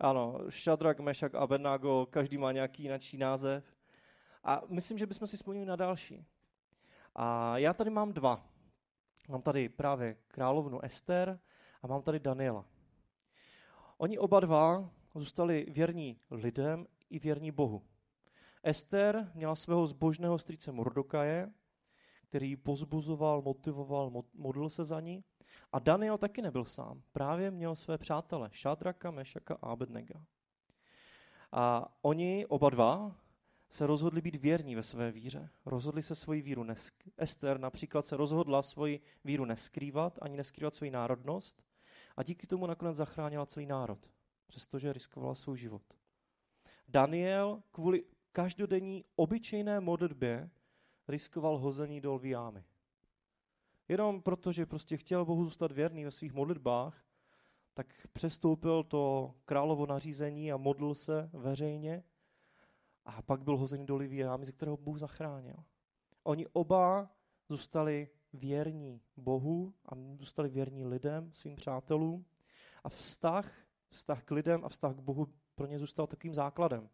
Ano, 0.00 0.38
Shadrach, 0.50 0.98
Meshach, 0.98 1.34
Abednego, 1.34 2.06
každý 2.06 2.38
má 2.38 2.52
nějaký 2.52 2.82
jiný 2.82 3.18
název. 3.18 3.76
A 4.44 4.62
myslím, 4.68 4.98
že 4.98 5.06
bychom 5.06 5.28
si 5.28 5.36
vzpomněli 5.36 5.66
na 5.66 5.76
další. 5.76 6.26
A 7.14 7.58
já 7.58 7.72
tady 7.72 7.90
mám 7.90 8.12
dva. 8.12 8.46
Mám 9.28 9.42
tady 9.42 9.68
právě 9.68 10.16
královnu 10.28 10.84
Ester 10.84 11.40
a 11.82 11.86
mám 11.86 12.02
tady 12.02 12.18
Daniela. 12.18 12.64
Oni 13.96 14.18
oba 14.18 14.40
dva 14.40 14.90
zůstali 15.14 15.66
věrní 15.70 16.20
lidem 16.30 16.86
i 17.10 17.18
věrní 17.18 17.50
Bohu. 17.50 17.82
Ester 18.62 19.30
měla 19.34 19.54
svého 19.54 19.86
zbožného 19.86 20.38
strýce 20.38 20.72
Mordokaje, 20.72 21.52
který 22.28 22.48
ji 22.48 22.56
pozbuzoval, 22.56 23.42
motivoval, 23.42 24.12
modlil 24.34 24.70
se 24.70 24.84
za 24.84 25.00
ní. 25.00 25.24
A 25.72 25.78
Daniel 25.78 26.18
taky 26.18 26.42
nebyl 26.42 26.64
sám. 26.64 27.02
Právě 27.12 27.50
měl 27.50 27.76
své 27.76 27.98
přátele, 27.98 28.48
Šadraka, 28.52 29.10
Mešaka 29.10 29.54
a 29.54 29.66
Abednega. 29.66 30.24
A 31.52 31.94
oni 32.02 32.46
oba 32.46 32.70
dva 32.70 33.16
se 33.70 33.86
rozhodli 33.86 34.20
být 34.20 34.34
věrní 34.36 34.74
ve 34.74 34.82
své 34.82 35.12
víře. 35.12 35.50
Rozhodli 35.66 36.02
se 36.02 36.14
svoji 36.14 36.42
víru 36.42 36.64
nesk- 36.64 37.12
Ester 37.16 37.60
například 37.60 38.06
se 38.06 38.16
rozhodla 38.16 38.62
svoji 38.62 39.00
víru 39.24 39.44
neskrývat, 39.44 40.18
ani 40.22 40.36
neskrývat 40.36 40.74
svoji 40.74 40.90
národnost 40.90 41.62
a 42.16 42.22
díky 42.22 42.46
tomu 42.46 42.66
nakonec 42.66 42.96
zachránila 42.96 43.46
celý 43.46 43.66
národ 43.66 43.98
přestože 44.48 44.92
riskovala 44.92 45.34
svůj 45.34 45.58
život. 45.58 45.82
Daniel 46.88 47.62
kvůli 47.70 48.04
každodenní 48.32 49.04
obyčejné 49.16 49.80
modlitbě 49.80 50.50
riskoval 51.08 51.58
hození 51.58 52.00
do 52.00 52.14
lví 52.14 52.30
jámy. 52.30 52.64
Jenom 53.88 54.22
protože 54.22 54.66
prostě 54.66 54.96
chtěl 54.96 55.24
Bohu 55.24 55.44
zůstat 55.44 55.72
věrný 55.72 56.04
ve 56.04 56.10
svých 56.10 56.32
modlitbách, 56.32 57.04
tak 57.74 58.06
přestoupil 58.12 58.84
to 58.84 59.34
královo 59.44 59.86
nařízení 59.86 60.52
a 60.52 60.56
modlil 60.56 60.94
se 60.94 61.30
veřejně 61.32 62.04
a 63.04 63.22
pak 63.22 63.42
byl 63.42 63.56
hozený 63.56 63.86
do 63.86 63.96
lví 63.96 64.16
jámy, 64.16 64.46
ze 64.46 64.52
kterého 64.52 64.76
Bůh 64.76 64.98
zachránil. 64.98 65.56
Oni 66.22 66.46
oba 66.46 67.10
zůstali 67.48 68.08
věrní 68.32 69.00
Bohu 69.16 69.74
a 69.84 69.94
zůstali 70.18 70.48
věrní 70.48 70.84
lidem, 70.84 71.32
svým 71.32 71.56
přátelům 71.56 72.24
a 72.84 72.88
vztah 72.88 73.67
Vztah 73.90 74.24
k 74.24 74.30
lidem 74.30 74.64
a 74.64 74.68
vztah 74.68 74.94
k 74.94 75.00
Bohu 75.00 75.26
pro 75.54 75.66
ně 75.66 75.78
zůstal 75.78 76.06
takovým 76.06 76.34
základem. 76.34 76.88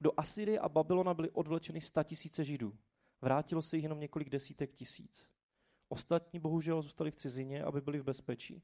Do 0.00 0.12
Asyrie 0.16 0.60
a 0.60 0.68
Babylona 0.68 1.14
byly 1.14 1.30
odvlečeny 1.30 1.80
tisíce 2.04 2.44
židů. 2.44 2.78
Vrátilo 3.20 3.62
se 3.62 3.76
jich 3.76 3.82
jenom 3.82 4.00
několik 4.00 4.30
desítek 4.30 4.72
tisíc. 4.72 5.30
Ostatní 5.88 6.38
bohužel 6.38 6.82
zůstali 6.82 7.10
v 7.10 7.16
cizině, 7.16 7.64
aby 7.64 7.80
byli 7.80 7.98
v 7.98 8.04
bezpečí. 8.04 8.62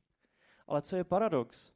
Ale 0.66 0.82
co 0.82 0.96
je 0.96 1.04
paradox? 1.04 1.72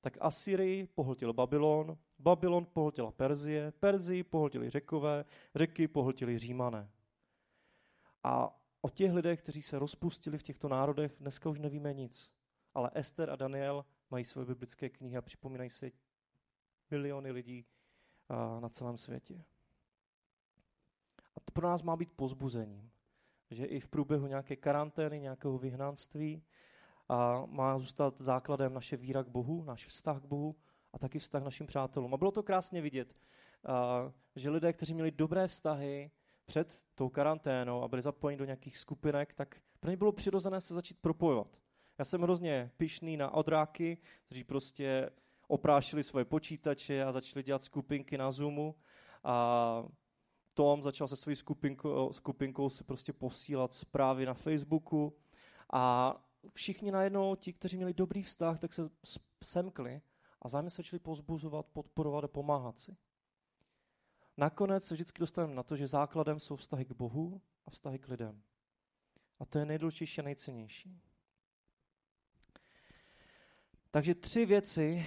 tak 0.00 0.18
Asyrii 0.20 0.86
pohltil 0.86 1.32
Babylon, 1.32 1.98
Babylon 2.18 2.66
pohltila 2.66 3.10
Perzie, 3.10 3.72
Perzii 3.72 4.22
pohltili 4.22 4.70
Řekové, 4.70 5.24
Řeky 5.54 5.88
pohltili 5.88 6.38
Římané. 6.38 6.90
A 8.24 8.60
o 8.80 8.90
těch 8.90 9.12
lidech, 9.12 9.42
kteří 9.42 9.62
se 9.62 9.78
rozpustili 9.78 10.38
v 10.38 10.42
těchto 10.42 10.68
národech, 10.68 11.16
dneska 11.20 11.48
už 11.48 11.58
nevíme 11.58 11.94
nic. 11.94 12.32
Ale 12.74 12.90
Ester 12.94 13.30
a 13.30 13.36
Daniel 13.36 13.84
mají 14.10 14.24
své 14.24 14.44
biblické 14.44 14.88
knihy 14.88 15.16
a 15.16 15.22
připomínají 15.22 15.70
se 15.70 15.90
miliony 16.90 17.30
lidí 17.30 17.66
na 18.60 18.68
celém 18.68 18.98
světě. 18.98 19.44
A 21.36 21.40
to 21.40 21.52
pro 21.52 21.68
nás 21.68 21.82
má 21.82 21.96
být 21.96 22.12
pozbuzením, 22.12 22.90
že 23.50 23.64
i 23.64 23.80
v 23.80 23.88
průběhu 23.88 24.26
nějaké 24.26 24.56
karantény, 24.56 25.20
nějakého 25.20 25.58
vyhnanství 25.58 26.42
a 27.08 27.46
má 27.46 27.78
zůstat 27.78 28.20
základem 28.20 28.74
naše 28.74 28.96
víra 28.96 29.22
k 29.24 29.28
Bohu, 29.28 29.64
náš 29.64 29.86
vztah 29.86 30.20
k 30.22 30.24
Bohu 30.24 30.56
a 30.92 30.98
taky 30.98 31.18
vztah 31.18 31.42
k 31.42 31.44
našim 31.44 31.66
přátelům. 31.66 32.14
A 32.14 32.16
bylo 32.16 32.30
to 32.30 32.42
krásně 32.42 32.80
vidět, 32.80 33.14
že 34.36 34.50
lidé, 34.50 34.72
kteří 34.72 34.94
měli 34.94 35.10
dobré 35.10 35.46
vztahy 35.46 36.10
před 36.44 36.84
tou 36.94 37.08
karanténou 37.08 37.82
a 37.82 37.88
byli 37.88 38.02
zapojeni 38.02 38.38
do 38.38 38.44
nějakých 38.44 38.78
skupinek, 38.78 39.34
tak 39.34 39.60
pro 39.80 39.90
ně 39.90 39.96
bylo 39.96 40.12
přirozené 40.12 40.60
se 40.60 40.74
začít 40.74 40.98
propojovat. 40.98 41.60
Já 42.00 42.04
jsem 42.04 42.22
hrozně 42.22 42.70
pišný 42.76 43.16
na 43.16 43.30
odráky, 43.30 43.98
kteří 44.26 44.44
prostě 44.44 45.10
oprášili 45.48 46.04
svoje 46.04 46.24
počítače 46.24 47.04
a 47.04 47.12
začali 47.12 47.42
dělat 47.42 47.62
skupinky 47.62 48.18
na 48.18 48.32
Zoomu. 48.32 48.74
A 49.24 49.84
Tom 50.54 50.82
začal 50.82 51.08
se 51.08 51.16
svojí 51.16 51.36
skupinkou, 51.36 52.12
skupinkou 52.12 52.70
se 52.70 52.84
prostě 52.84 53.12
posílat 53.12 53.72
zprávy 53.72 54.26
na 54.26 54.34
Facebooku 54.34 55.16
a 55.72 56.14
všichni 56.54 56.90
najednou, 56.92 57.36
ti, 57.36 57.52
kteří 57.52 57.76
měli 57.76 57.94
dobrý 57.94 58.22
vztah, 58.22 58.58
tak 58.58 58.72
se 58.72 58.82
semkli 59.44 60.00
a 60.42 60.48
zájemně 60.48 60.70
se 60.70 60.76
začali 60.76 61.00
pozbuzovat, 61.00 61.66
podporovat 61.66 62.24
a 62.24 62.28
pomáhat 62.28 62.78
si. 62.78 62.96
Nakonec 64.36 64.84
se 64.84 64.94
vždycky 64.94 65.20
dostaneme 65.20 65.54
na 65.54 65.62
to, 65.62 65.76
že 65.76 65.86
základem 65.86 66.40
jsou 66.40 66.56
vztahy 66.56 66.84
k 66.84 66.92
Bohu 66.92 67.40
a 67.66 67.70
vztahy 67.70 67.98
k 67.98 68.08
lidem. 68.08 68.42
A 69.38 69.44
to 69.44 69.58
je 69.58 69.64
nejdůležitější 69.64 70.20
a 70.20 70.24
nejcennější. 70.24 71.00
Takže 73.90 74.14
tři 74.14 74.46
věci, 74.46 75.06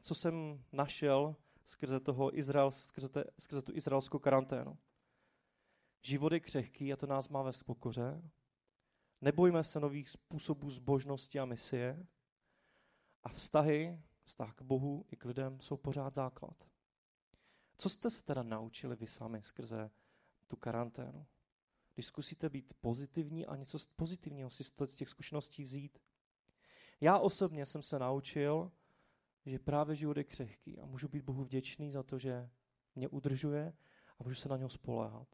co 0.00 0.14
jsem 0.14 0.64
našel 0.72 1.36
skrze, 1.64 2.00
toho 2.00 2.38
Izrael, 2.38 2.70
skrze, 2.70 3.08
te, 3.08 3.24
skrze 3.38 3.62
tu 3.62 3.72
izraelskou 3.74 4.18
karanténu. 4.18 4.78
Život 6.02 6.32
je 6.32 6.40
křehký 6.40 6.92
a 6.92 6.96
to 6.96 7.06
nás 7.06 7.28
má 7.28 7.42
ve 7.42 7.50
pokoře. 7.66 8.22
Nebojme 9.20 9.64
se 9.64 9.80
nových 9.80 10.10
způsobů 10.10 10.70
zbožnosti 10.70 11.40
a 11.40 11.44
misie. 11.44 12.06
A 13.22 13.28
vztahy, 13.28 14.02
vztah 14.24 14.54
k 14.54 14.62
Bohu 14.62 15.04
i 15.10 15.16
k 15.16 15.24
lidem 15.24 15.60
jsou 15.60 15.76
pořád 15.76 16.14
základ. 16.14 16.70
Co 17.76 17.88
jste 17.88 18.10
se 18.10 18.22
teda 18.22 18.42
naučili 18.42 18.96
vy 18.96 19.06
sami 19.06 19.42
skrze 19.42 19.90
tu 20.46 20.56
karanténu? 20.56 21.26
Když 21.94 22.06
zkusíte 22.06 22.48
být 22.48 22.74
pozitivní 22.80 23.46
a 23.46 23.56
něco 23.56 23.78
pozitivního 23.96 24.50
si 24.50 24.64
z 24.64 24.72
těch 24.96 25.08
zkušeností 25.08 25.64
vzít. 25.64 25.98
Já 27.00 27.18
osobně 27.18 27.66
jsem 27.66 27.82
se 27.82 27.98
naučil, 27.98 28.72
že 29.46 29.58
právě 29.58 29.96
život 29.96 30.16
je 30.16 30.24
křehký 30.24 30.78
a 30.78 30.86
můžu 30.86 31.08
být 31.08 31.24
Bohu 31.24 31.44
vděčný 31.44 31.90
za 31.90 32.02
to, 32.02 32.18
že 32.18 32.50
mě 32.94 33.08
udržuje 33.08 33.72
a 34.18 34.24
můžu 34.24 34.34
se 34.34 34.48
na 34.48 34.56
něho 34.56 34.68
spoléhat. 34.68 35.28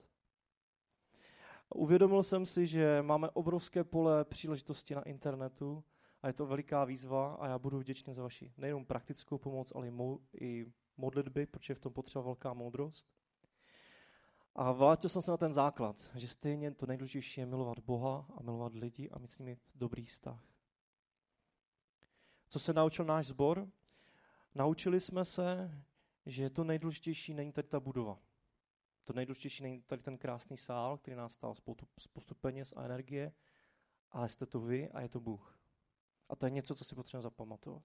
Uvědomil 1.74 2.22
jsem 2.22 2.46
si, 2.46 2.66
že 2.66 3.02
máme 3.02 3.30
obrovské 3.30 3.84
pole 3.84 4.24
příležitosti 4.24 4.94
na 4.94 5.02
internetu 5.02 5.84
a 6.22 6.26
je 6.26 6.32
to 6.32 6.46
veliká 6.46 6.84
výzva 6.84 7.34
a 7.34 7.46
já 7.46 7.58
budu 7.58 7.78
vděčný 7.78 8.14
za 8.14 8.22
vaši 8.22 8.52
nejenom 8.56 8.84
praktickou 8.84 9.38
pomoc, 9.38 9.72
ale 9.74 9.92
i 10.40 10.66
modlitby, 10.96 11.46
protože 11.46 11.74
v 11.74 11.80
tom 11.80 11.92
potřeba 11.92 12.22
velká 12.24 12.54
moudrost. 12.54 13.16
A 14.54 14.72
vrátil 14.72 15.10
jsem 15.10 15.22
se 15.22 15.30
na 15.30 15.36
ten 15.36 15.52
základ, 15.52 16.10
že 16.14 16.28
stejně 16.28 16.70
to 16.70 16.86
nejdůležitější 16.86 17.40
je 17.40 17.46
milovat 17.46 17.78
Boha 17.78 18.26
a 18.36 18.42
milovat 18.42 18.74
lidi 18.74 19.10
a 19.10 19.18
mít 19.18 19.30
s 19.30 19.38
nimi 19.38 19.58
dobrý 19.74 20.04
vztah. 20.04 20.55
Co 22.48 22.58
se 22.58 22.72
naučil 22.72 23.04
náš 23.04 23.26
sbor? 23.26 23.68
Naučili 24.54 25.00
jsme 25.00 25.24
se, 25.24 25.70
že 26.26 26.50
to 26.50 26.64
nejdůležitější 26.64 27.34
není 27.34 27.52
tady 27.52 27.68
ta 27.68 27.80
budova. 27.80 28.18
To 29.04 29.12
nejdůležitější 29.12 29.62
není 29.62 29.82
tady 29.82 30.02
ten 30.02 30.18
krásný 30.18 30.56
sál, 30.56 30.98
který 30.98 31.16
nás 31.16 31.32
stál 31.32 31.54
spoustu, 31.98 32.34
peněz 32.34 32.74
a 32.76 32.84
energie, 32.84 33.32
ale 34.10 34.28
jste 34.28 34.46
to 34.46 34.60
vy 34.60 34.90
a 34.90 35.00
je 35.00 35.08
to 35.08 35.20
Bůh. 35.20 35.58
A 36.28 36.36
to 36.36 36.46
je 36.46 36.50
něco, 36.50 36.74
co 36.74 36.84
si 36.84 36.94
potřebujeme 36.94 37.22
zapamatovat. 37.22 37.82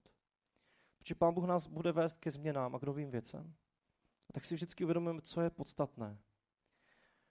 Protože 0.98 1.14
Pán 1.14 1.34
Bůh 1.34 1.44
nás 1.44 1.66
bude 1.66 1.92
vést 1.92 2.18
ke 2.18 2.30
změnám 2.30 2.74
a 2.74 2.78
k 2.78 2.82
novým 2.82 3.10
věcem. 3.10 3.54
A 4.28 4.32
tak 4.32 4.44
si 4.44 4.54
vždycky 4.54 4.84
uvědomujeme, 4.84 5.20
co 5.20 5.40
je 5.40 5.50
podstatné. 5.50 6.18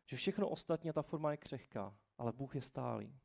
Že 0.06 0.18
všechno 0.18 0.50
ostatní, 0.50 0.92
ta 0.92 1.02
forma 1.02 1.32
je 1.32 1.38
křehká, 1.38 1.96
ale 2.18 2.32
Bůh 2.32 2.56
je 2.56 2.62
stálý. 2.62 3.20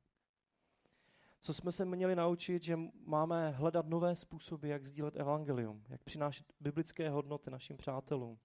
Co 1.40 1.54
jsme 1.54 1.72
se 1.72 1.84
měli 1.84 2.16
naučit, 2.16 2.62
že 2.62 2.78
máme 3.04 3.50
hledat 3.50 3.86
nové 3.86 4.16
způsoby, 4.16 4.70
jak 4.70 4.84
sdílet 4.84 5.16
evangelium, 5.16 5.84
jak 5.88 6.04
přinášet 6.04 6.52
biblické 6.60 7.10
hodnoty 7.10 7.50
našim 7.50 7.76
přátelům. 7.76 8.38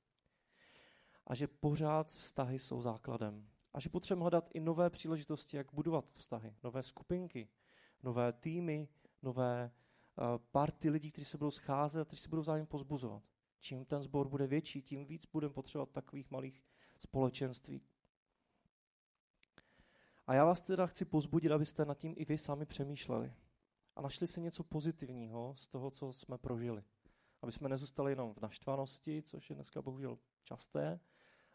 A 1.28 1.36
že 1.36 1.48
pořád 1.48 2.08
vztahy 2.08 2.60
jsou 2.60 2.82
základem. 2.82 3.48
A 3.74 3.80
že 3.80 3.90
potřebujeme 3.90 4.24
hledat 4.24 4.50
i 4.54 4.60
nové 4.60 4.90
příležitosti, 4.90 5.58
jak 5.58 5.74
budovat 5.74 6.06
vztahy, 6.08 6.56
nové 6.64 6.84
skupinky, 6.84 7.50
nové 8.04 8.34
týmy, 8.34 8.88
nové 9.22 9.72
uh, 9.72 10.38
party 10.52 10.90
lidí, 10.90 11.12
kteří 11.12 11.26
se 11.26 11.38
budou 11.38 11.52
scházet 11.52 12.02
a 12.02 12.06
kteří 12.06 12.22
se 12.22 12.30
budou 12.30 12.42
vzájemně 12.42 12.66
pozbuzovat. 12.66 13.24
Čím 13.60 13.86
ten 13.86 14.02
sbor 14.02 14.28
bude 14.28 14.48
větší, 14.48 14.82
tím 14.82 15.06
víc 15.06 15.26
budeme 15.26 15.54
potřebovat 15.54 15.90
takových 15.90 16.32
malých 16.32 16.64
společenství, 17.00 17.82
a 20.32 20.34
já 20.34 20.46
vás 20.46 20.62
teda 20.62 20.88
chci 20.88 21.06
pozbudit, 21.06 21.52
abyste 21.52 21.86
nad 21.86 21.98
tím 21.98 22.14
i 22.18 22.26
vy 22.26 22.38
sami 22.38 22.66
přemýšleli 22.66 23.34
a 23.96 24.02
našli 24.02 24.28
si 24.28 24.42
něco 24.42 24.64
pozitivního 24.64 25.56
z 25.58 25.68
toho, 25.68 25.92
co 25.92 26.14
jsme 26.14 26.38
prožili. 26.38 26.84
Aby 27.42 27.52
jsme 27.52 27.70
nezůstali 27.70 28.12
jenom 28.12 28.34
v 28.34 28.40
naštvanosti, 28.42 29.22
což 29.22 29.50
je 29.50 29.56
dneska 29.56 29.82
bohužel 29.82 30.20
časté, 30.44 31.00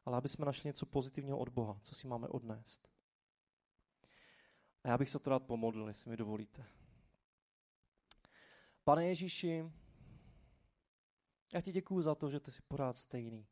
ale 0.04 0.16
aby 0.16 0.28
jsme 0.28 0.46
našli 0.46 0.68
něco 0.68 0.86
pozitivního 0.86 1.38
od 1.38 1.48
Boha, 1.48 1.80
co 1.82 1.94
si 1.94 2.06
máme 2.06 2.28
odnést. 2.28 2.88
A 4.84 4.88
já 4.88 4.98
bych 4.98 5.08
se 5.08 5.18
to 5.18 5.30
rád 5.30 5.42
pomodlil, 5.42 5.88
jestli 5.88 6.10
mi 6.10 6.16
dovolíte. 6.16 6.64
Pane 8.84 9.06
Ježíši, 9.06 9.72
já 11.54 11.60
ti 11.60 11.72
děkuju 11.72 12.02
za 12.02 12.14
to, 12.14 12.30
že 12.30 12.40
ty 12.40 12.50
jsi 12.50 12.62
pořád 12.62 12.96
stejný. 12.96 13.46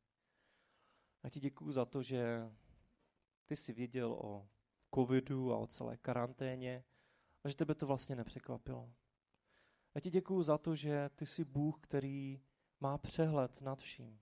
Já 1.23 1.31
ti 1.31 1.41
děkuju 1.41 1.73
za 1.73 1.85
to, 1.85 2.03
že 2.03 2.53
ty 3.45 3.57
jsi 3.57 3.73
věděl 3.73 4.13
o 4.13 4.49
covidu 4.95 5.53
a 5.53 5.57
o 5.57 5.67
celé 5.67 5.97
karanténě 5.97 6.85
a 7.45 7.49
že 7.49 7.57
tebe 7.57 7.75
to 7.75 7.87
vlastně 7.87 8.17
nepřekvapilo. 8.17 8.91
Já 9.95 10.01
ti 10.01 10.11
děkuju 10.11 10.43
za 10.43 10.59
to, 10.59 10.75
že 10.75 11.11
ty 11.17 11.27
jsi 11.27 11.45
Bůh, 11.45 11.79
který 11.81 12.41
má 12.81 12.99
přehled 12.99 13.61
nad 13.61 13.81
vším. 13.81 14.21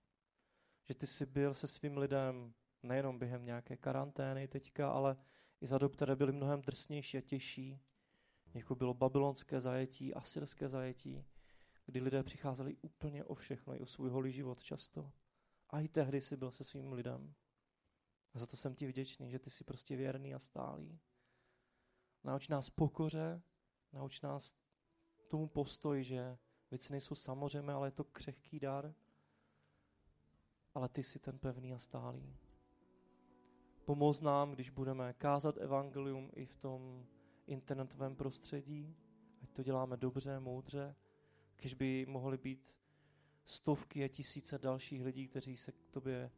Že 0.85 0.95
ty 0.95 1.07
jsi 1.07 1.27
byl 1.27 1.55
se 1.55 1.67
svým 1.67 1.99
lidem 1.99 2.55
nejenom 2.83 3.19
během 3.19 3.45
nějaké 3.45 3.77
karantény 3.77 4.49
teďka, 4.49 4.91
ale 4.91 5.17
i 5.61 5.67
za 5.67 5.79
dob, 5.79 5.93
které 5.93 6.17
byly 6.17 6.33
mnohem 6.33 6.63
drsnější 6.63 7.19
a 7.19 7.21
těžší, 7.21 7.81
jako 8.55 8.75
bylo 8.75 8.95
babylonské 8.95 9.61
zajetí, 9.61 10.15
asyrské 10.15 10.69
zajetí, 10.69 11.25
kdy 11.87 12.01
lidé 12.01 12.23
přicházeli 12.23 12.77
úplně 12.83 13.25
o 13.25 13.35
všechno, 13.35 13.77
i 13.77 13.81
o 13.81 13.87
svůj 13.87 14.11
holý 14.11 14.33
život 14.33 14.65
často. 14.65 15.13
A 15.71 15.81
i 15.81 15.89
tehdy 15.89 16.21
jsi 16.21 16.37
byl 16.37 16.51
se 16.51 16.65
svým 16.65 16.93
lidem. 16.93 17.35
A 18.35 18.39
za 18.39 18.47
to 18.47 18.57
jsem 18.57 18.75
ti 18.75 18.87
vděčný, 18.87 19.31
že 19.31 19.39
ty 19.39 19.51
jsi 19.51 19.65
prostě 19.65 19.97
věrný 19.97 20.35
a 20.35 20.39
stálý. 20.39 21.01
Nauč 22.25 22.49
nás 22.49 22.71
pokoře, 22.71 23.43
nauč 23.93 24.21
nás 24.21 24.55
tomu 25.29 25.49
postoji, 25.49 26.05
že 26.05 26.39
věci 26.71 26.93
nejsou 26.93 27.15
samozřejmé, 27.15 27.73
ale 27.73 27.89
je 27.89 27.93
to 27.93 28.05
křehký 28.05 28.61
dar, 28.61 28.95
ale 30.75 30.89
ty 30.89 31.03
jsi 31.03 31.19
ten 31.19 31.39
pevný 31.39 31.75
a 31.75 31.79
stálý. 31.79 32.37
Pomoz 33.85 34.21
nám, 34.21 34.53
když 34.53 34.71
budeme 34.71 35.13
kázat 35.13 35.57
evangelium 35.57 36.31
i 36.35 36.47
v 36.47 36.57
tom 36.57 37.07
internetovém 37.47 38.17
prostředí, 38.17 38.97
ať 39.43 39.51
to 39.51 39.63
děláme 39.63 39.97
dobře, 39.97 40.41
moudře, 40.41 40.95
když 41.57 41.75
by 41.75 42.07
mohly 42.07 42.39
být 42.39 42.77
stovky 43.45 44.05
a 44.05 44.09
tisíce 44.09 44.59
dalších 44.59 45.03
lidí, 45.03 45.29
kteří 45.29 45.57
se 45.57 45.73
k 45.73 45.89
tobě 45.91 46.31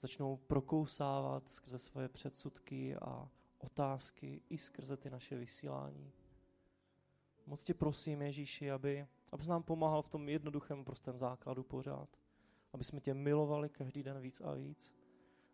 začnou 0.00 0.36
prokousávat 0.36 1.48
skrze 1.48 1.78
svoje 1.78 2.08
předsudky 2.08 2.96
a 2.96 3.30
otázky 3.58 4.42
i 4.48 4.58
skrze 4.58 4.96
ty 4.96 5.10
naše 5.10 5.36
vysílání. 5.36 6.12
Moc 7.46 7.64
tě 7.64 7.74
prosím, 7.74 8.22
Ježíši, 8.22 8.70
aby, 8.70 9.06
abys 9.32 9.48
nám 9.48 9.62
pomáhal 9.62 10.02
v 10.02 10.08
tom 10.08 10.28
jednoduchém 10.28 10.84
prostém 10.84 11.18
základu 11.18 11.62
pořád. 11.62 12.08
Aby 12.72 12.84
jsme 12.84 13.00
tě 13.00 13.14
milovali 13.14 13.68
každý 13.68 14.02
den 14.02 14.20
víc 14.20 14.40
a 14.40 14.54
víc. 14.54 14.94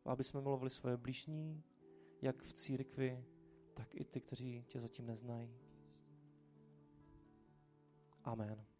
A 0.04 0.12
aby 0.12 0.24
jsme 0.24 0.40
milovali 0.40 0.70
svoje 0.70 0.96
blížní, 0.96 1.62
jak 2.22 2.42
v 2.42 2.52
církvi, 2.52 3.24
tak 3.74 3.94
i 3.94 4.04
ty, 4.04 4.20
kteří 4.20 4.64
tě 4.68 4.80
zatím 4.80 5.06
neznají. 5.06 5.56
Amen. 8.24 8.75